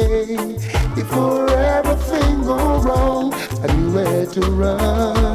Before 0.96 1.50
everything 1.50 2.44
go 2.44 2.80
wrong, 2.82 3.34
I 3.34 3.76
knew 3.76 3.92
where 3.94 4.26
to 4.28 4.42
run. 4.42 5.33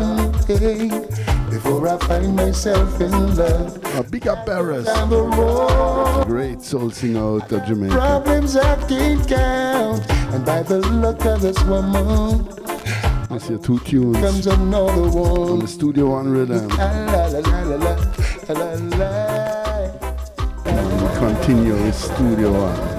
Hey, 0.49 0.89
before 1.51 1.87
I 1.87 1.99
find 1.99 2.35
myself 2.35 2.99
in 3.03 3.37
love. 3.37 3.77
A 3.97 4.03
big 4.03 4.27
up 4.27 4.47
Beres. 4.47 4.85
The. 4.87 6.25
Great 6.25 6.63
soul 6.63 6.91
singer 6.91 7.21
out 7.21 7.53
of 7.53 7.67
Jamaica. 7.67 7.95
Problems 7.95 8.57
I 8.57 8.77
can't 8.89 9.29
count. 9.29 10.11
And 10.33 10.47
by 10.47 10.63
the 10.63 10.79
look 10.79 11.23
of 11.27 11.43
this 11.43 11.63
woman, 11.65 12.47
This 13.29 13.49
here 13.49 13.59
two 13.59 13.79
tunes 13.81 14.17
comes 14.21 14.47
another 14.47 15.03
on 15.03 15.13
one. 15.13 15.59
the 15.59 15.69
Studio 15.69 16.07
One 16.13 16.29
rhythm. 16.31 16.67
Continue 21.19 21.75
with 21.75 21.95
Studio 21.95 22.53
One. 22.53 22.98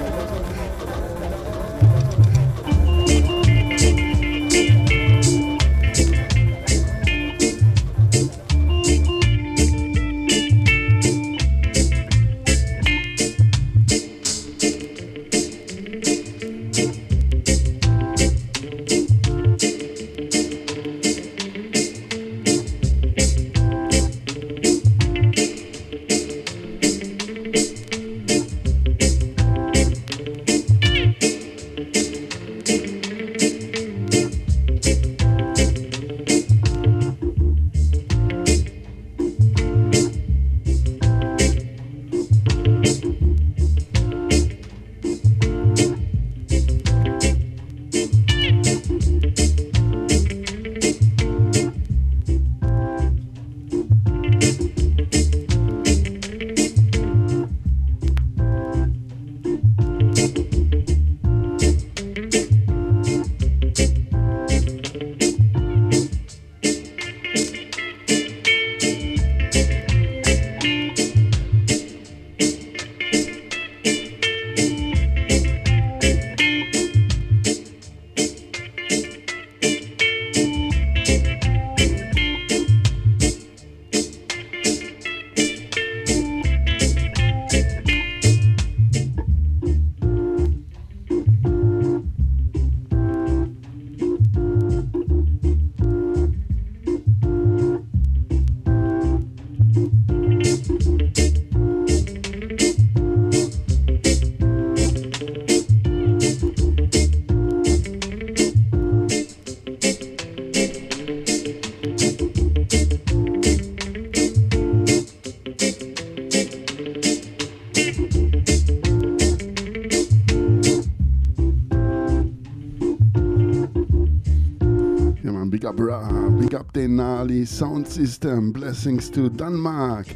Sound 127.49 127.87
System. 127.87 128.51
Blessings 128.51 129.09
to 129.09 129.29
Denmark. 129.29 130.15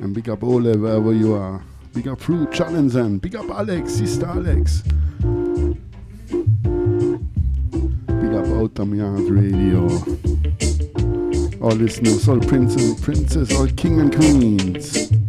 And 0.00 0.12
big 0.14 0.28
up 0.28 0.42
Ole 0.42 0.76
wherever 0.76 1.12
you 1.12 1.34
are. 1.34 1.62
Big 1.94 2.08
up 2.08 2.20
Fruit 2.20 2.50
and 2.60 3.20
Big 3.20 3.36
up 3.36 3.48
Alex, 3.50 3.92
Sister 3.94 4.26
Alex. 4.26 4.82
Big 8.06 8.34
up 8.34 8.46
Outta 8.46 8.84
Mi 8.84 8.98
Yard 8.98 9.30
Radio. 9.30 9.86
All 11.62 11.76
listeners, 11.76 12.28
all 12.28 12.40
princes 12.40 12.90
and 12.90 13.02
princesses, 13.02 13.56
all 13.56 13.68
king 13.68 14.00
and 14.00 14.14
queens. 14.14 15.19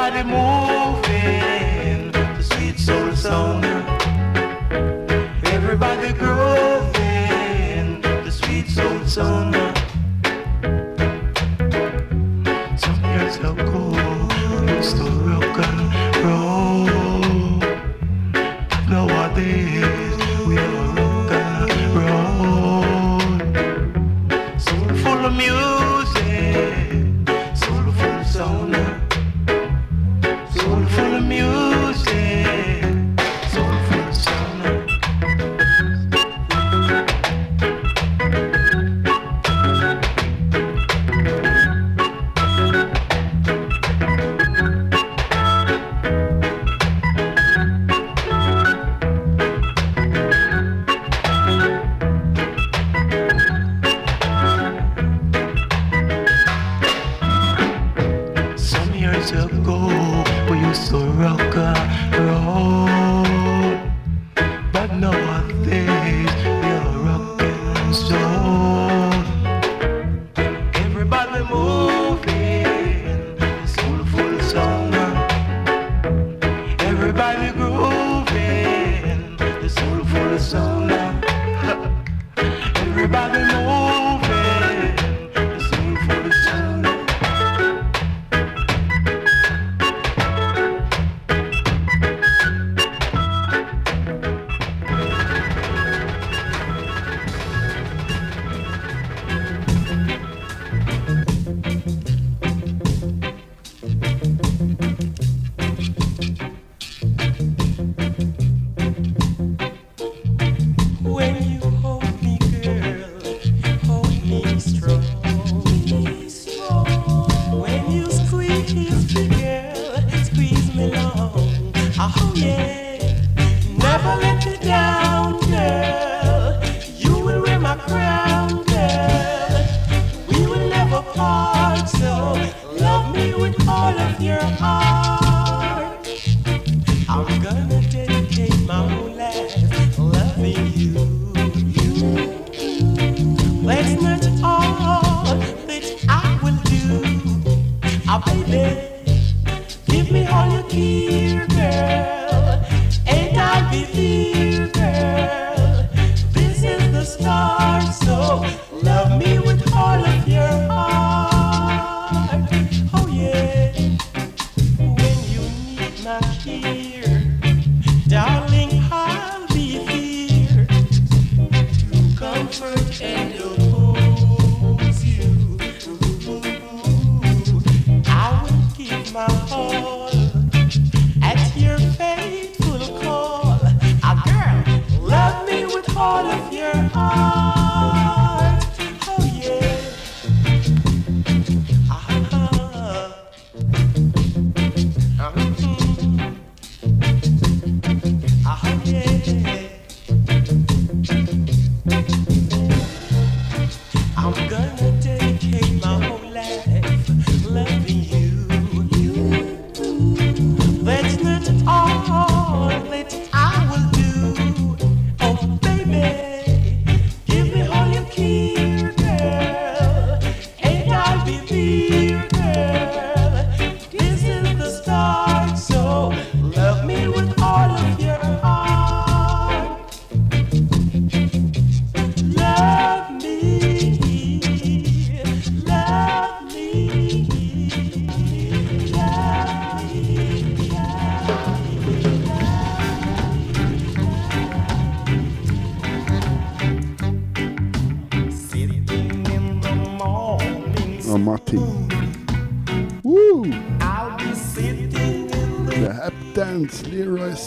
Everybody 0.00 0.30
moving, 0.30 2.12
the 2.12 2.42
sweet 2.42 2.78
soul 2.78 3.16
sound. 3.16 3.77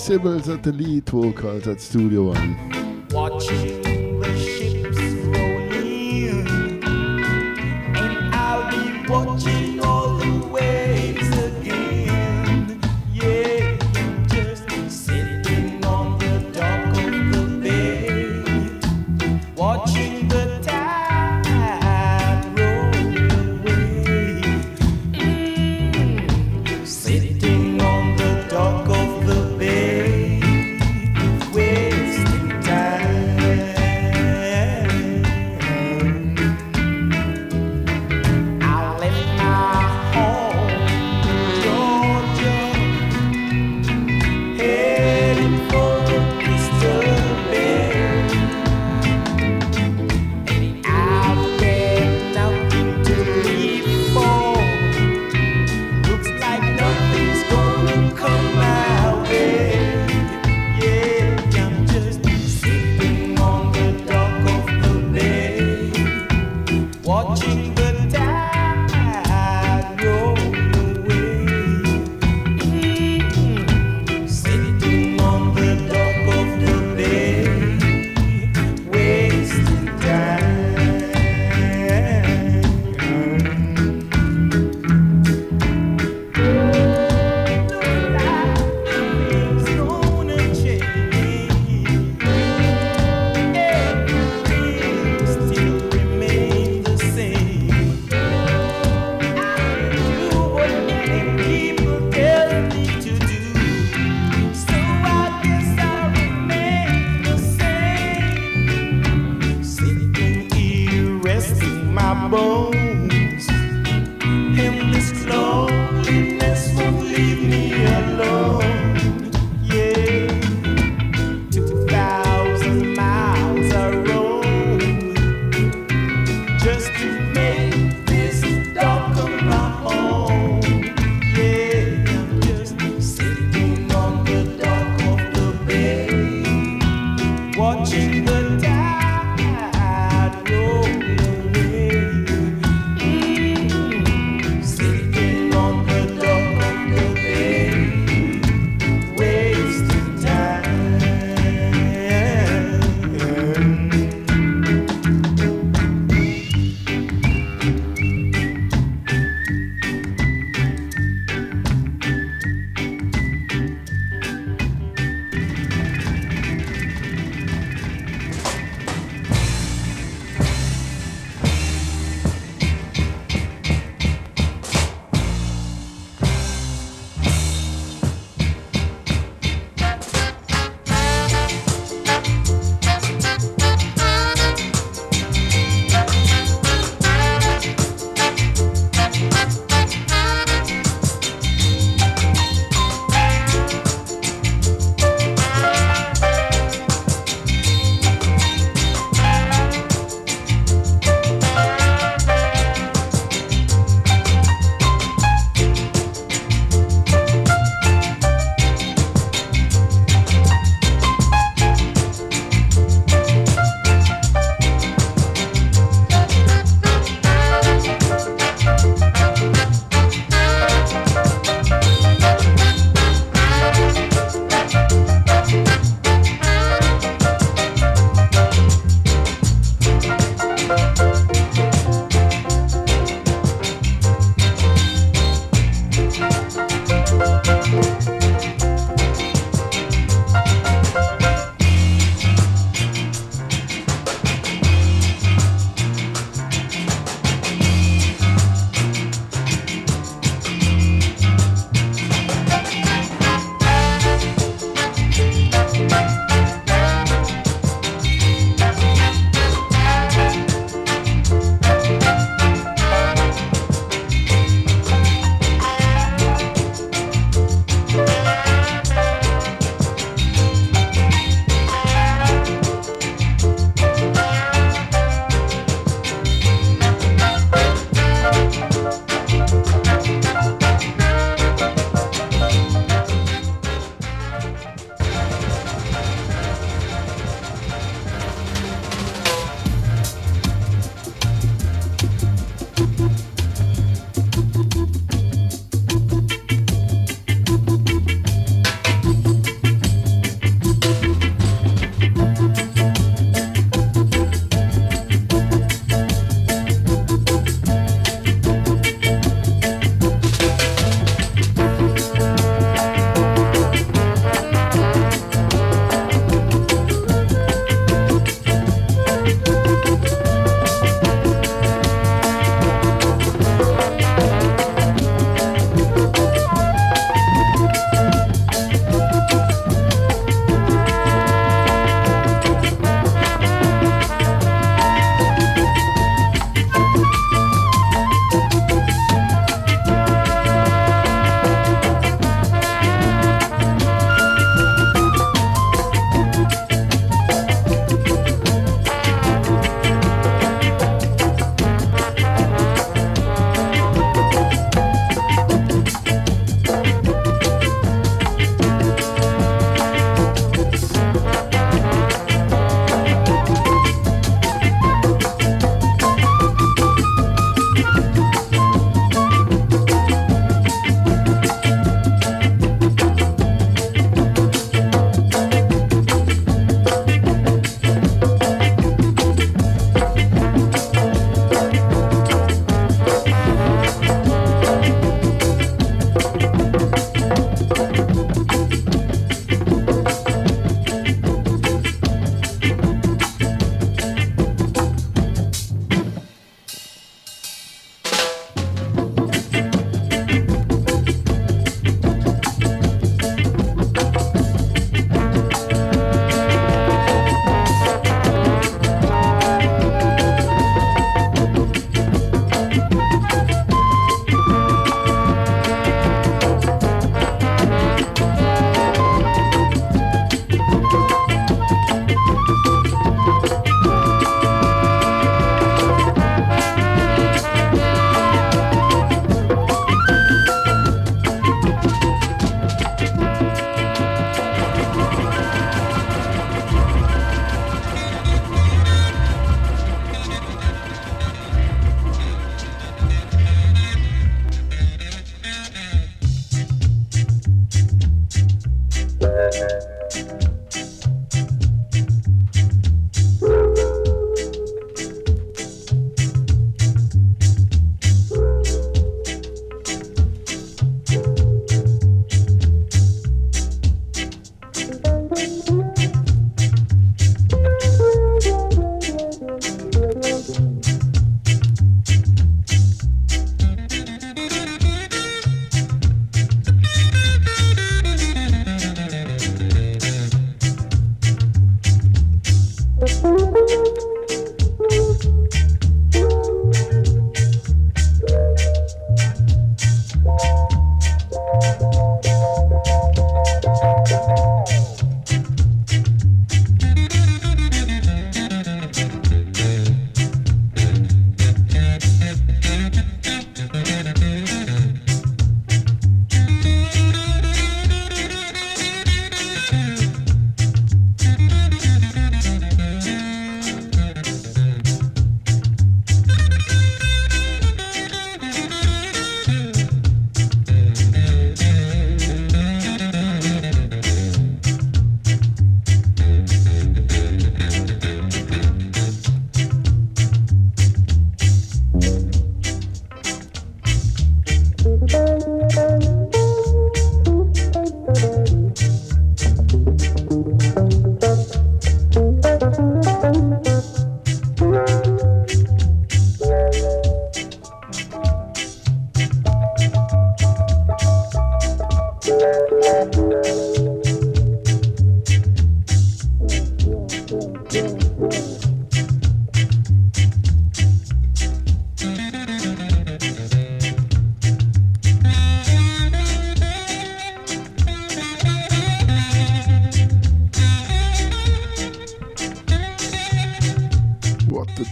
Sibbles 0.02 0.52
at 0.52 0.64
the 0.64 0.72
lead 0.72 1.07
vocals 1.07 1.68
at 1.68 1.80
Studio 1.80 2.30
One. 2.30 2.70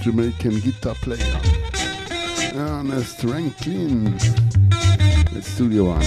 Jamaican 0.10 0.60
guitar 0.62 0.96
player. 0.96 1.40
Ernest 2.56 3.20
Ranglin. 3.20 4.18
The 5.32 5.40
studio 5.40 5.84
one. 5.86 6.04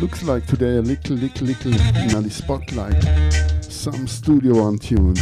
Looks 0.00 0.22
like 0.22 0.46
today 0.46 0.78
a 0.78 0.80
little, 0.80 1.16
little, 1.16 1.46
little 1.46 1.72
in 1.72 2.22
the 2.22 2.30
spotlight. 2.30 3.02
Some 3.62 4.06
studio 4.08 4.62
one 4.62 4.78
tunes. 4.78 5.20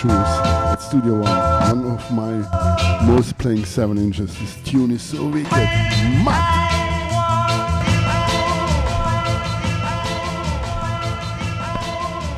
Studio 0.00 1.16
One, 1.16 1.82
one 1.82 1.98
of 1.98 2.10
my 2.12 2.32
most 3.04 3.36
playing 3.36 3.66
7 3.66 3.98
inches. 3.98 4.34
This 4.38 4.56
tune 4.64 4.92
is 4.92 5.02
so 5.02 5.26
wicked. 5.26 5.50
Mad! 5.50 6.70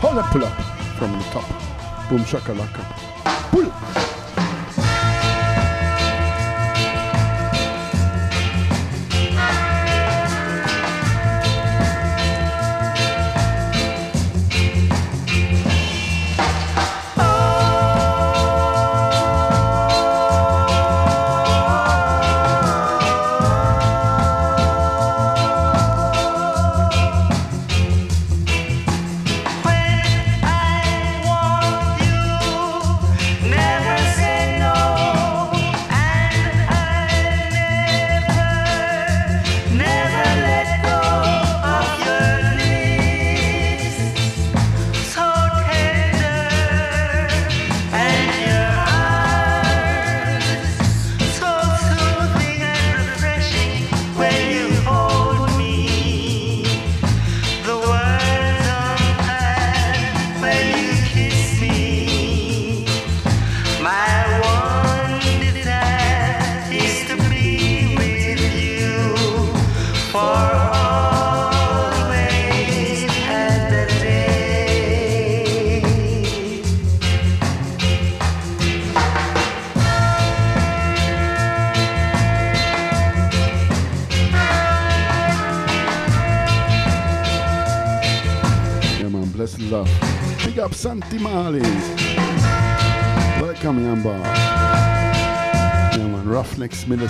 Hold 0.01 0.19
that 0.19 0.33
pull 0.33 0.45
up 0.45 0.61
from 0.99 1.13
the 1.13 1.25
top. 1.31 1.49
Boom 2.11 2.25
shakalaka. 2.25 2.83
Pull! 3.53 4.12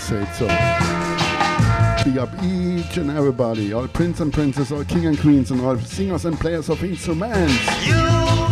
say 0.02 0.22
it 0.22 0.34
so. 0.34 0.46
Big 2.04 2.18
up 2.18 2.30
each 2.42 2.96
and 2.96 3.10
everybody, 3.10 3.72
all 3.72 3.86
prince 3.86 4.18
and 4.20 4.32
princess, 4.32 4.72
all 4.72 4.84
king 4.84 5.06
and 5.06 5.18
queens, 5.18 5.52
and 5.52 5.60
all 5.60 5.78
singers 5.78 6.24
and 6.24 6.38
players 6.38 6.68
of 6.68 6.82
instruments. 6.82 7.86
You 7.86 8.51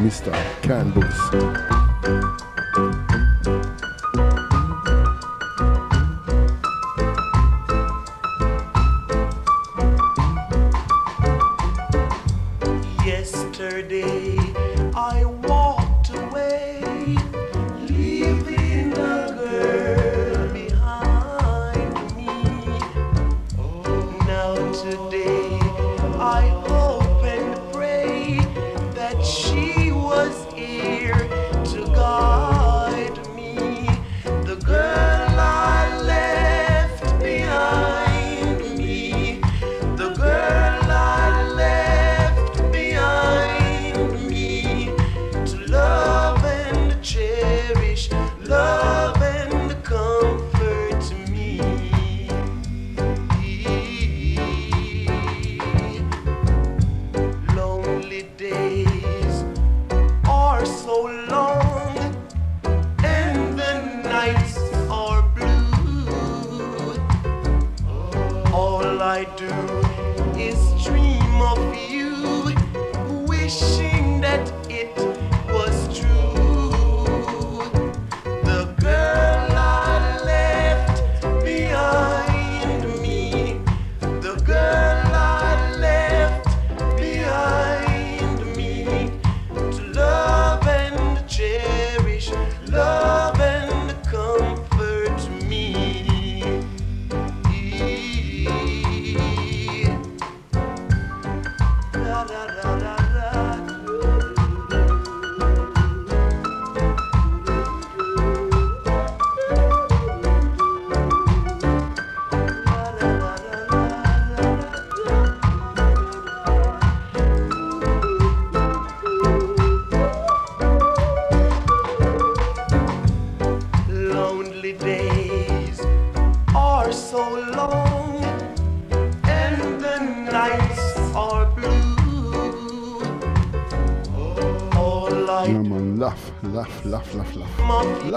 Mr. 0.00 0.32
Can 0.62 0.90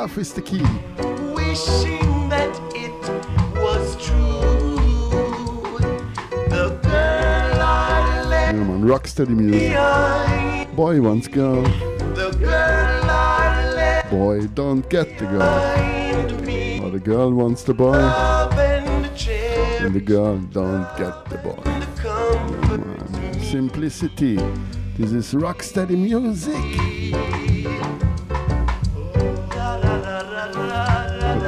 stuff 0.03 0.17
is 0.17 0.33
the 0.33 0.41
key. 0.41 0.59
Wishing 1.33 2.27
that 2.27 2.53
it 2.75 2.91
was 3.55 3.95
true. 4.05 5.79
The 6.49 6.77
girl 6.83 7.61
I 7.61 8.21
left. 8.27 8.57
Yeah, 8.57 8.65
man, 8.65 8.83
rocksteady 8.83 9.29
music. 9.29 9.77
Boy 10.75 10.99
wants 10.99 11.29
girl. 11.29 11.63
The 12.19 12.31
girl 12.37 13.09
I 13.09 13.71
left. 13.75 14.11
Boy 14.11 14.47
don't 14.47 14.89
get 14.89 15.17
the 15.19 15.25
girl. 15.25 15.41
Or 16.83 16.87
oh, 16.87 16.89
the 16.89 16.99
girl 16.99 17.31
wants 17.31 17.63
the 17.63 17.73
boy. 17.73 17.95
And, 17.95 19.95
the 19.95 20.01
girl 20.01 20.37
don't 20.37 20.97
get 20.97 21.29
the 21.29 21.37
boy. 21.47 21.63
Simplicity. 23.39 24.35
This 24.97 25.13
is 25.13 25.33
rocksteady 25.33 25.97
music. 25.97 26.92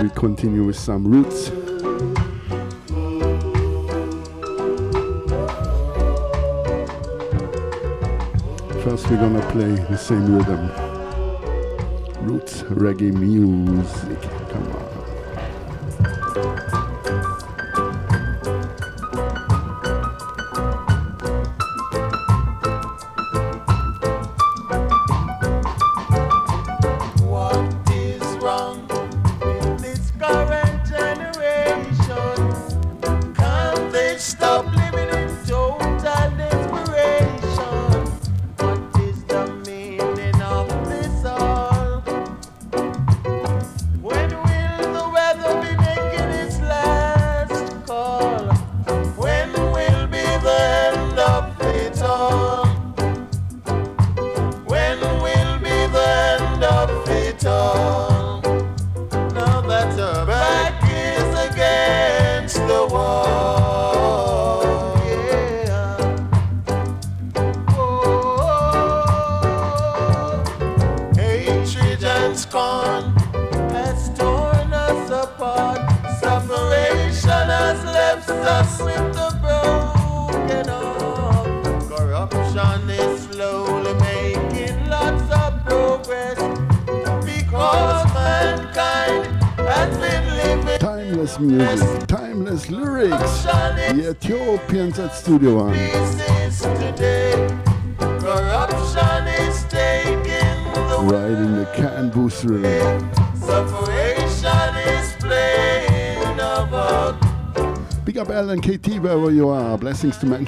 we 0.01 0.09
continue 0.09 0.63
with 0.63 0.77
some 0.77 1.07
roots. 1.07 1.49
First, 8.84 9.09
we're 9.09 9.17
gonna 9.17 9.45
play 9.51 9.76
the 9.89 9.97
same 9.97 10.35
rhythm. 10.35 10.69
Roots 12.27 12.63
reggae 12.63 13.13
music. 13.13 14.35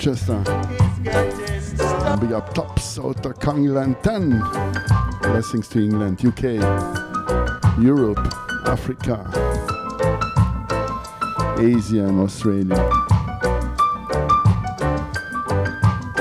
Manchester. 0.07 0.41
And 2.05 2.21
big 2.21 2.31
up 2.31 2.53
Tops 2.53 2.97
out 2.97 3.25
of 3.25 3.39
Congland 3.39 4.01
10. 4.03 4.39
Blessings 5.21 5.67
to 5.67 5.83
England, 5.83 6.23
UK, 6.25 6.43
Europe, 7.77 8.17
Africa, 8.65 9.25
Asia, 11.59 12.05
and 12.07 12.21
Australia. 12.21 12.89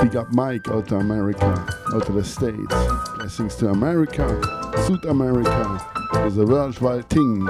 Big 0.01 0.17
up 0.17 0.33
Mike 0.33 0.67
out 0.67 0.91
of 0.91 0.99
America, 0.99 1.65
out 1.93 2.09
of 2.09 2.13
the 2.13 2.23
States. 2.25 2.75
Blessings 3.15 3.55
to 3.55 3.69
America, 3.69 4.27
South 4.85 5.05
America. 5.05 5.81
It's 6.25 6.35
a 6.35 6.45
worldwide 6.45 7.09
thing. 7.09 7.47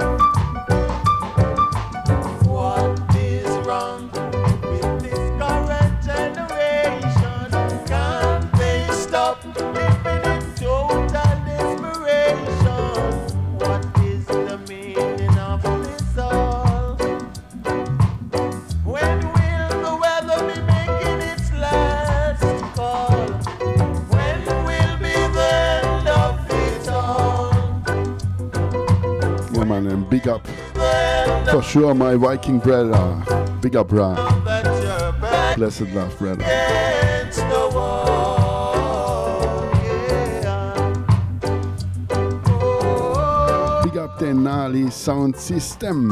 Sure, 31.78 31.94
my 31.94 32.16
Viking 32.16 32.58
brother. 32.58 33.22
Big 33.60 33.76
up, 33.76 33.92
Ra. 33.92 34.10
of 34.10 34.44
that 34.44 34.64
you're 34.64 35.12
back. 35.20 35.56
Blessed 35.56 35.82
love, 35.92 36.18
brother. 36.18 36.42
against 36.44 37.38
the 37.38 37.70
wall. 37.72 38.64
Yeah. 39.84 41.02
Big 43.84 43.96
up 43.96 44.18
the 44.18 44.26
Nali 44.26 44.90
sound 44.90 45.36
system. 45.36 46.10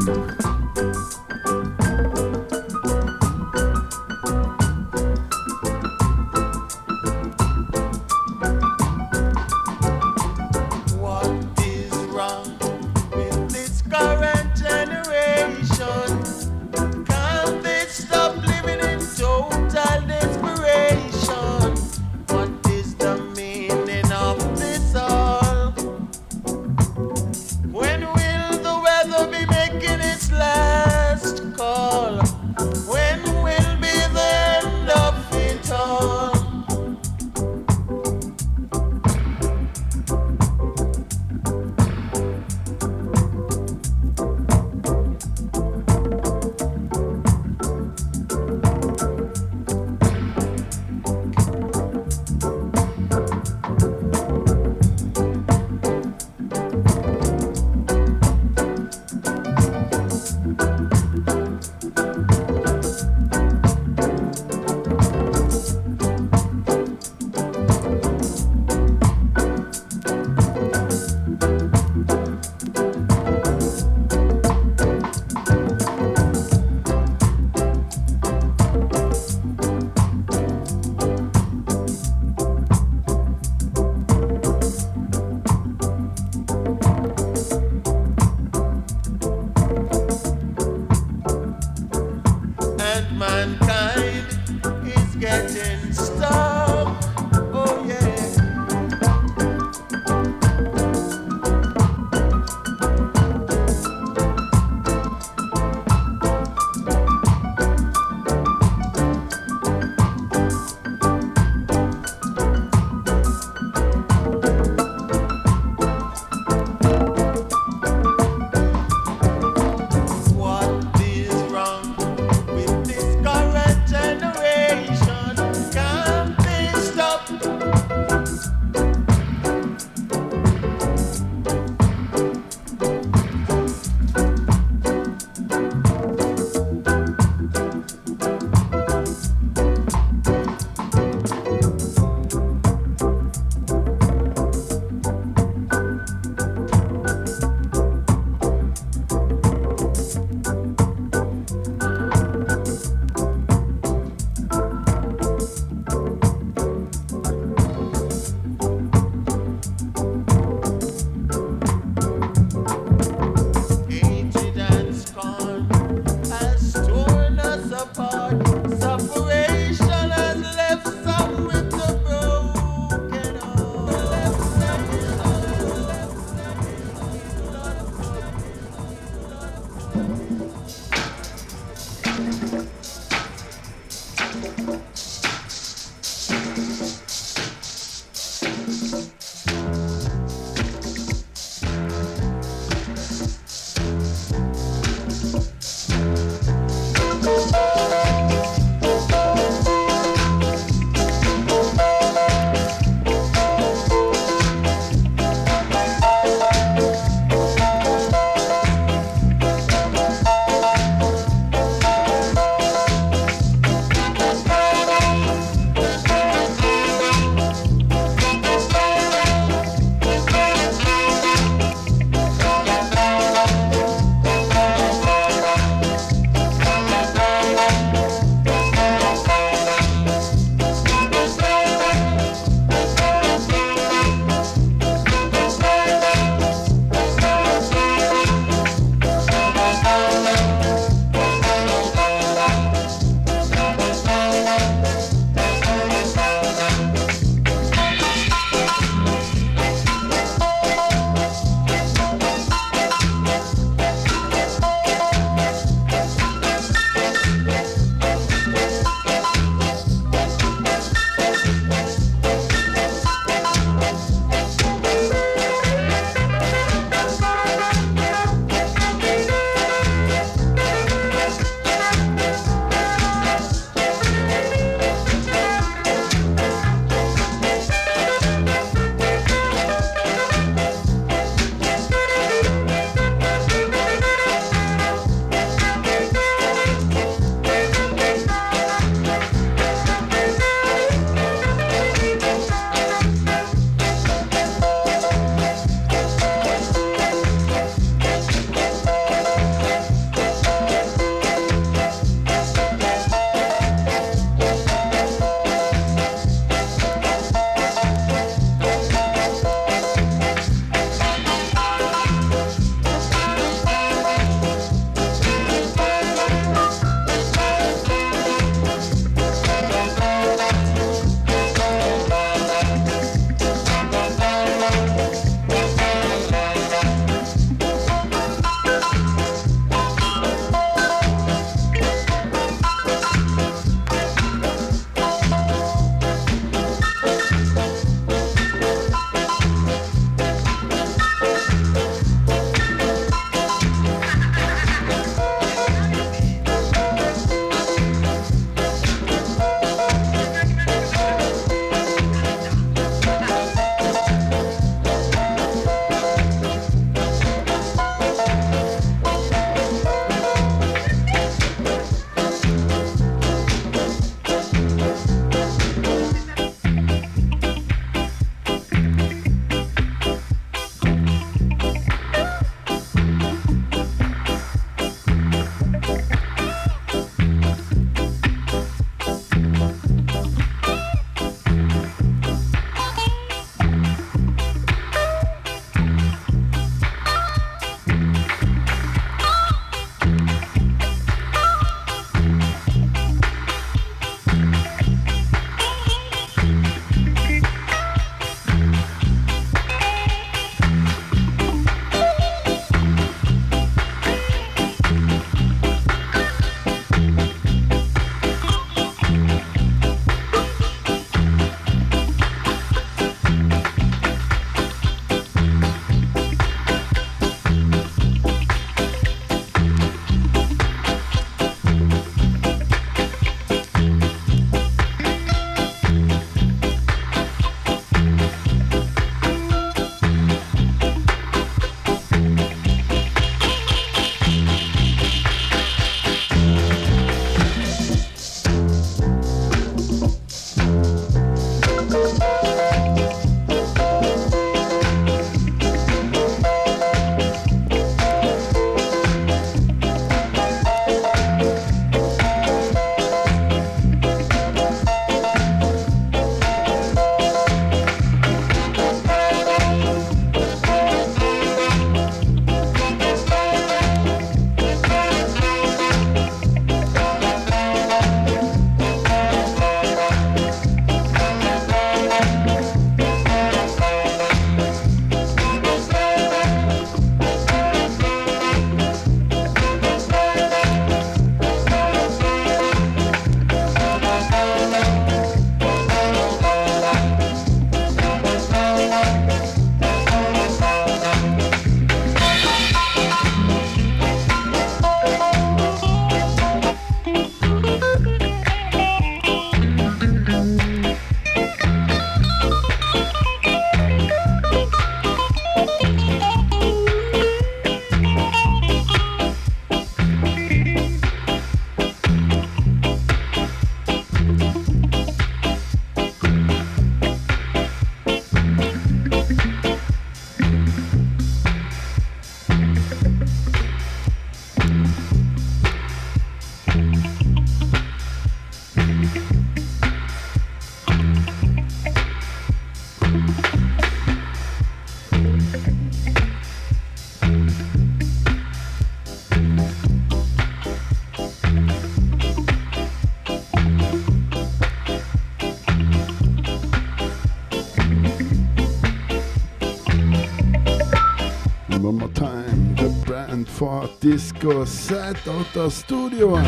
for 553.57 553.89
disco 553.99 554.65
set 554.65 555.27
out 555.27 555.57
of 555.57 555.73
studio 555.73 556.35
and 556.35 556.47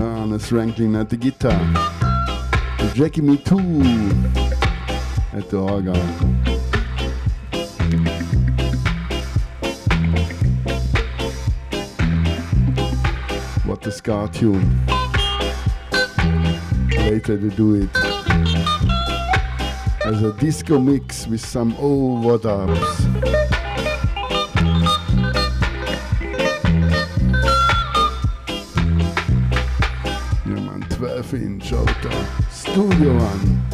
Ernest 0.00 0.50
Ranglin 0.52 0.98
at 0.98 1.10
the 1.10 1.18
guitar. 1.18 1.60
Jackie 2.94 3.20
Mittoo 3.20 3.84
at 5.34 5.50
the 5.50 5.58
organ. 5.58 5.94
What 13.66 13.82
the 13.82 13.92
ska 13.92 14.30
tune. 14.32 14.80
Later 16.96 17.36
they 17.36 17.54
do 17.54 17.74
it 17.82 17.94
as 20.06 20.22
a 20.22 20.32
disco 20.32 20.78
mix 20.78 21.26
with 21.26 21.44
some 21.44 21.76
old 21.76 22.24
overdubs. 22.24 23.43
Finch 31.34 31.72
Auto 31.72 32.10
Studio 32.48 33.10
One. 33.10 33.73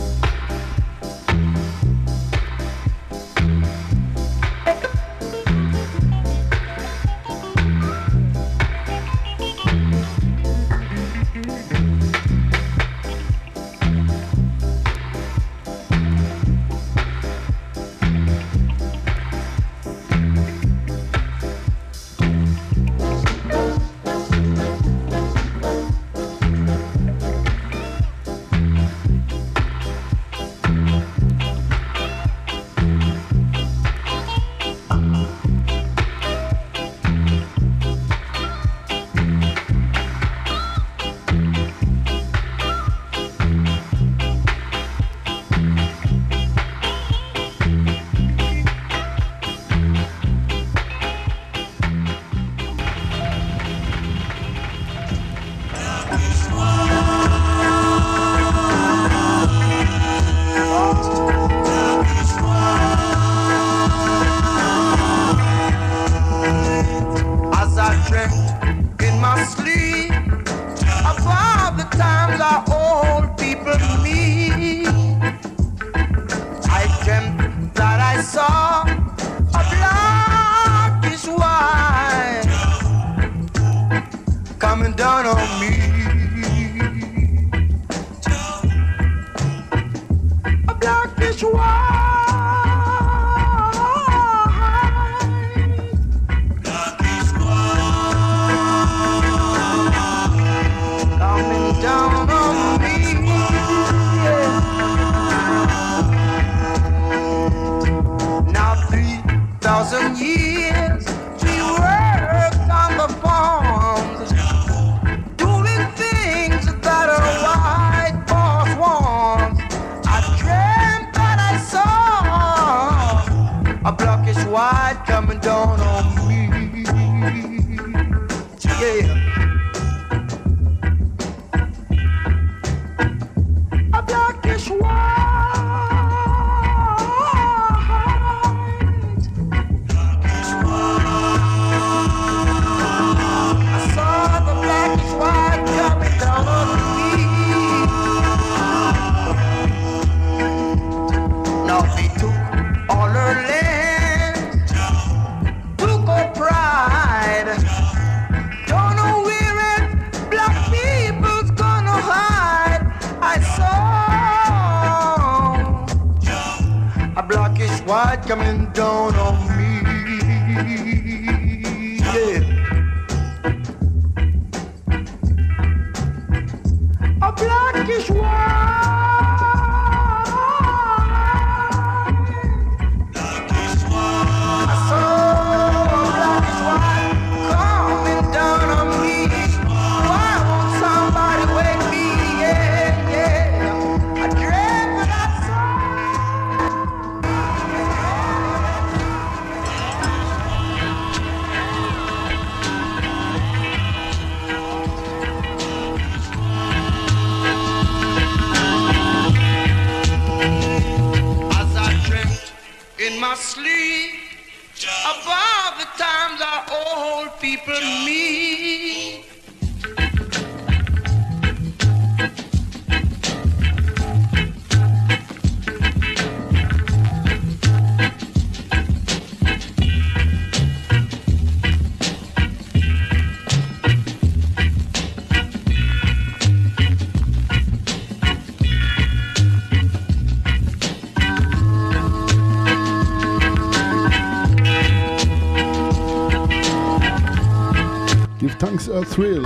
a 249.00 249.04
Thrill. 249.04 249.44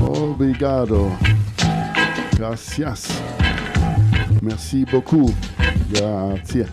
Obrigado. 0.00 1.10
Gracias. 2.36 3.08
Merci 4.42 4.84
beaucoup. 4.84 5.34
Grazie. 5.92 6.66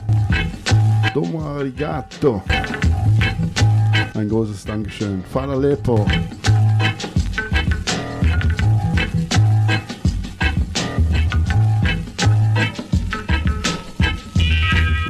Domo 1.13 1.41
arigato. 1.45 2.43
Ein 4.13 4.29
großes 4.29 4.65
Dankeschön. 4.65 5.23
Father 5.23 5.57
Lepo. 5.57 6.05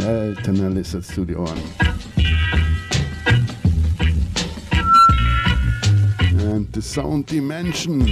Eltern, 0.05 0.59
er 0.61 0.69
lässt 0.69 1.03
zu 1.03 1.25
die 1.25 1.35
Ohren. 1.35 1.96
The 6.77 6.83
Sound 6.83 7.25
Dimension. 7.25 8.05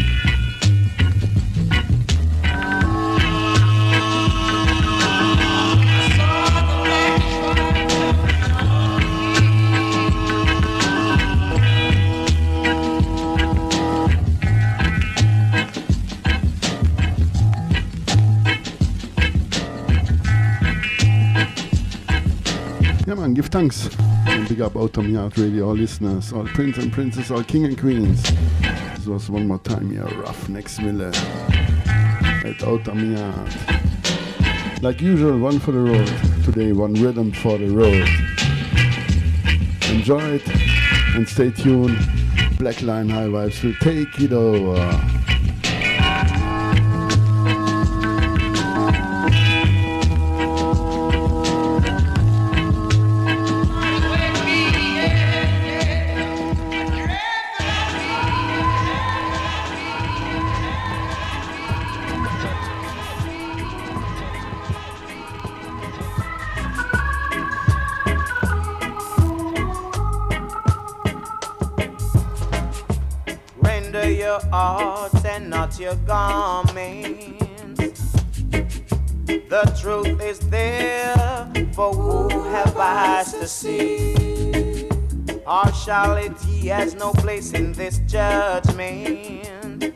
give 23.35 23.47
thanks 23.47 23.89
and 24.45 24.57
big 24.57 24.61
up 24.61 24.75
Outta 24.75 25.01
Mi 25.01 25.13
Yard 25.13 25.37
Radio, 25.37 25.67
all 25.67 25.75
listeners, 25.75 26.31
all 26.33 26.45
prince 26.45 26.77
and 26.77 26.91
princess, 26.91 27.31
all 27.31 27.43
king 27.43 27.65
and 27.65 27.79
queens. 27.79 28.21
This 28.95 29.07
was 29.07 29.29
one 29.29 29.47
more 29.47 29.59
time 29.59 29.89
here, 29.89 30.03
Ruffneck 30.03 30.67
Smille 30.67 31.13
at 32.45 32.63
Outta 32.63 32.93
Mi 32.93 33.15
Yard. 33.17 34.83
Like 34.83 35.01
usual, 35.01 35.39
one 35.39 35.59
for 35.59 35.71
the 35.71 35.79
road. 35.79 36.07
Today, 36.43 36.73
one 36.73 36.93
rhythm 36.93 37.31
for 37.31 37.57
the 37.57 37.69
road. 37.69 38.07
Enjoy 39.89 40.21
it 40.35 40.47
and 41.15 41.27
stay 41.27 41.49
tuned. 41.51 41.97
Black 42.57 42.81
Line 42.81 43.09
High 43.09 43.27
Vibes 43.27 43.63
will 43.63 43.75
take 43.81 44.19
it 44.19 44.33
over. 44.33 45.14
Your 75.79 75.95
garments. 76.07 77.31
The 79.25 79.77
truth 79.79 80.21
is 80.21 80.39
there 80.39 81.51
for 81.73 81.93
who 81.93 82.43
have 82.43 82.77
eyes 82.77 83.33
to 83.33 83.47
see. 83.47 84.87
Partiality 85.43 86.67
has 86.67 86.95
no 86.95 87.11
place 87.13 87.53
in 87.53 87.73
this 87.73 87.99
judgment. 88.07 89.93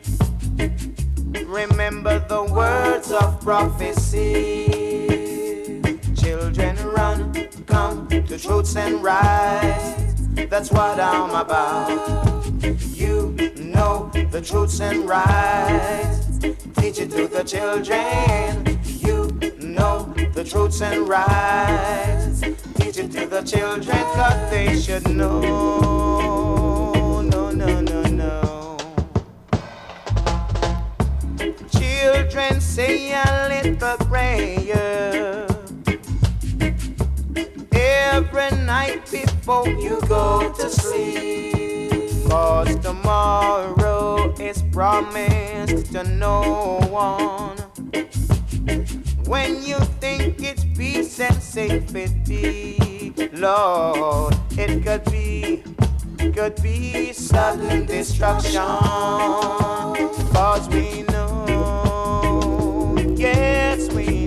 Remember 1.45 2.19
the 2.27 2.43
words 2.51 3.11
of 3.11 3.39
prophecy. 3.41 4.65
Children 6.15 6.77
run, 6.87 7.33
come 7.67 8.07
to 8.09 8.37
truths 8.37 8.75
and 8.75 9.01
rights. 9.03 9.95
That's 10.49 10.71
what 10.71 10.99
I'm 10.99 11.31
about 11.31 12.38
the 14.39 14.45
truths 14.45 14.79
and 14.79 15.09
rights. 15.09 16.39
Teach 16.77 16.99
it 16.99 17.11
to 17.11 17.27
the 17.27 17.43
children. 17.43 18.79
You 18.85 19.27
know 19.59 20.13
the 20.33 20.45
truths 20.45 20.81
and 20.81 21.09
rights. 21.09 22.39
Teach 22.75 22.99
it 22.99 23.11
to 23.11 23.25
the 23.25 23.41
children, 23.41 23.97
cause 24.15 24.49
they 24.49 24.79
should 24.79 25.09
know. 25.09 25.41
No, 27.23 27.51
no, 27.51 27.81
no, 27.81 28.01
no. 28.03 28.77
Children 31.77 32.61
say 32.61 33.11
a 33.11 33.47
little 33.49 33.97
prayer 34.07 35.47
every 37.73 38.51
night 38.63 39.01
before 39.11 39.67
you 39.67 39.99
go 40.07 40.53
to 40.53 40.69
sleep. 40.69 41.58
Cause 42.29 42.75
tomorrow 42.75 44.31
is 44.39 44.61
promised 44.71 45.91
to 45.93 46.03
no 46.03 46.77
one. 46.91 47.57
When 49.25 49.63
you 49.63 49.79
think 49.99 50.43
it's 50.43 50.63
peace 50.77 51.19
and 51.19 51.41
safety, 51.41 53.13
Lord, 53.33 54.35
it 54.51 54.83
could 54.83 55.05
be, 55.11 55.63
could 56.31 56.61
be 56.61 57.13
sudden 57.13 57.87
destruction. 57.87 58.61
Cause 60.31 60.69
we 60.69 61.01
know, 61.09 62.95
yes, 63.17 63.91
we 63.91 64.18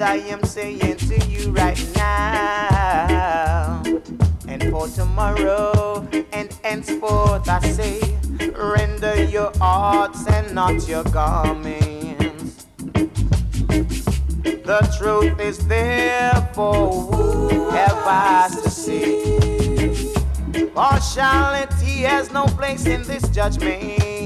Word 0.00 0.06
I 0.06 0.16
am 0.32 0.42
saying 0.44 0.96
to 0.96 1.18
you 1.28 1.52
right 1.52 1.78
now. 1.96 3.82
And 4.48 4.62
for 4.70 4.88
tomorrow 4.88 6.08
and 6.32 6.50
henceforth 6.64 7.48
I 7.48 7.60
say, 7.60 8.00
render 8.56 9.24
your 9.24 9.52
hearts 9.58 10.26
and 10.26 10.54
not 10.54 10.88
your 10.88 11.04
garments. 11.04 12.66
The 14.70 14.80
truth 14.98 15.38
is 15.38 15.58
there 15.66 16.50
for 16.54 16.90
who 16.90 17.70
have 17.70 17.98
eyes 18.06 18.62
to 18.62 18.70
see. 18.70 20.14
Partiality 20.74 22.04
has 22.08 22.32
no 22.32 22.46
place 22.46 22.86
in 22.86 23.02
this 23.02 23.28
judgment. 23.28 24.19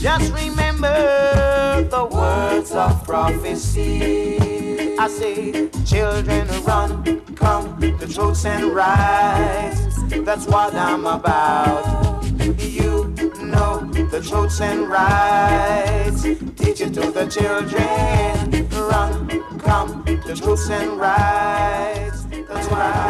Just 0.00 0.32
remember 0.32 1.82
the 1.90 2.06
words 2.06 2.72
of 2.72 3.04
prophecy. 3.04 4.96
I 4.98 5.06
say, 5.08 5.68
children, 5.84 6.48
run, 6.64 7.20
come, 7.34 7.78
the 7.78 8.10
truths 8.10 8.46
and 8.46 8.72
rights. 8.74 9.98
That's 10.24 10.46
what 10.46 10.74
I'm 10.74 11.04
about. 11.04 12.24
You 12.58 13.14
know 13.42 13.80
the 14.10 14.24
truths 14.26 14.62
and 14.62 14.88
rights. 14.88 16.22
Teach 16.22 16.80
it 16.80 16.94
to 16.94 17.10
the 17.10 17.26
children. 17.26 18.68
Run, 18.70 19.58
come, 19.58 20.02
the 20.06 20.34
truths 20.34 20.70
and 20.70 20.98
rights. 20.98 22.24
That's 22.48 22.68
right. 22.68 23.00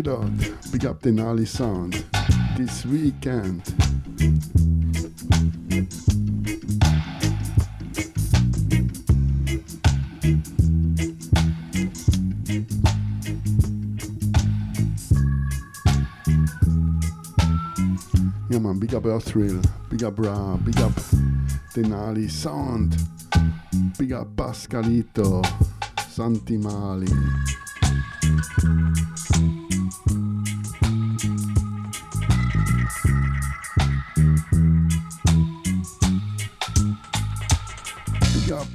It 0.00 0.08
out. 0.08 0.30
Big 0.72 0.86
up 0.86 1.00
the 1.02 1.10
Nali 1.10 1.46
sound. 1.46 2.04
This 2.56 2.86
weekend. 2.86 3.62
Yeah, 18.48 18.58
man. 18.58 18.78
Big 18.78 18.94
up 18.94 19.04
Earth 19.04 19.24
Thrill. 19.24 19.60
Big 19.90 20.02
up 20.02 20.16
Bra. 20.16 20.56
Big 20.56 20.78
up 20.80 20.92
Denali 21.74 22.30
Sound. 22.30 22.96
Big 23.98 24.12
up 24.12 24.28
Pascalito. 24.34 25.44
Santi 26.08 26.56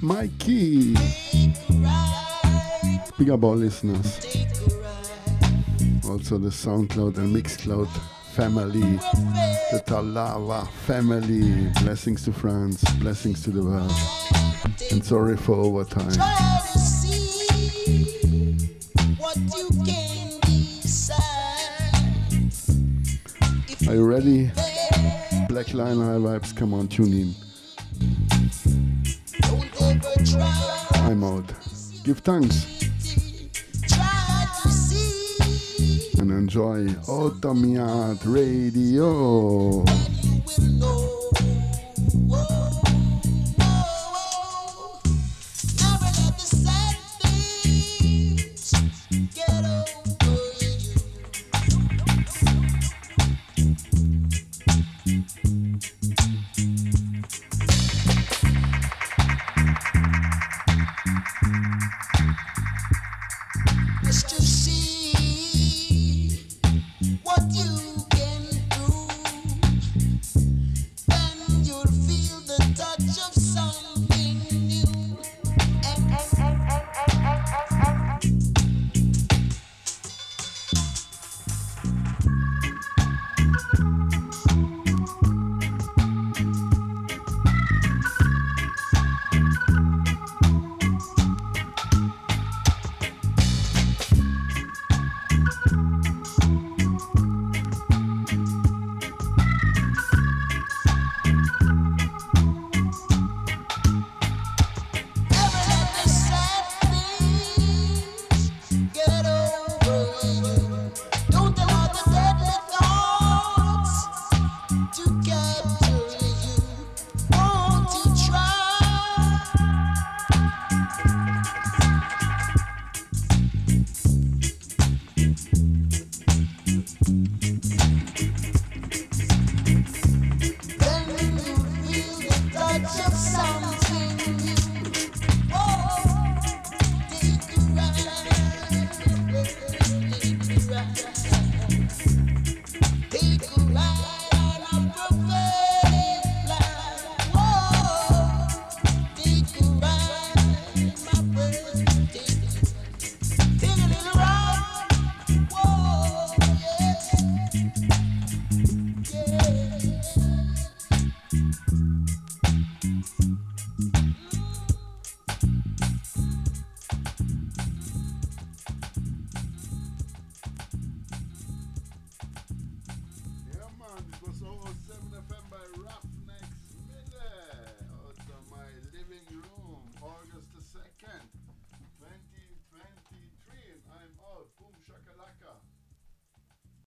Mikey. 0.06 0.94
Big 3.18 3.32
up 3.32 3.44
all 3.44 3.56
listeners. 3.56 4.20
Also 6.08 6.38
the 6.38 6.50
SoundCloud 6.50 7.18
and 7.18 7.36
Mixcloud 7.36 7.88
family. 8.36 8.98
The 9.72 9.82
Talava 9.88 10.68
family. 10.86 11.72
Blessings 11.82 12.24
to 12.26 12.32
France. 12.32 12.84
Blessings 13.00 13.42
to 13.46 13.50
the 13.50 13.64
world. 13.64 13.92
And 14.92 15.04
sorry 15.04 15.38
for 15.38 15.56
overtime. 15.56 16.14
Are 23.88 23.96
you 23.96 24.06
ready? 24.06 24.52
Black 25.50 25.74
Line 25.74 25.98
High 25.98 26.22
Vibes, 26.22 26.56
come 26.56 26.76
on, 26.76 26.88
tune 26.88 27.12
in. 27.12 27.45
Out. 31.24 31.46
Give 32.04 32.20
thanks 32.20 32.66
and 36.20 36.32
enjoy 36.32 36.88
Outta 37.08 37.54
Mi 37.54 37.76
Yard 37.76 38.26
Radio. 38.26 39.84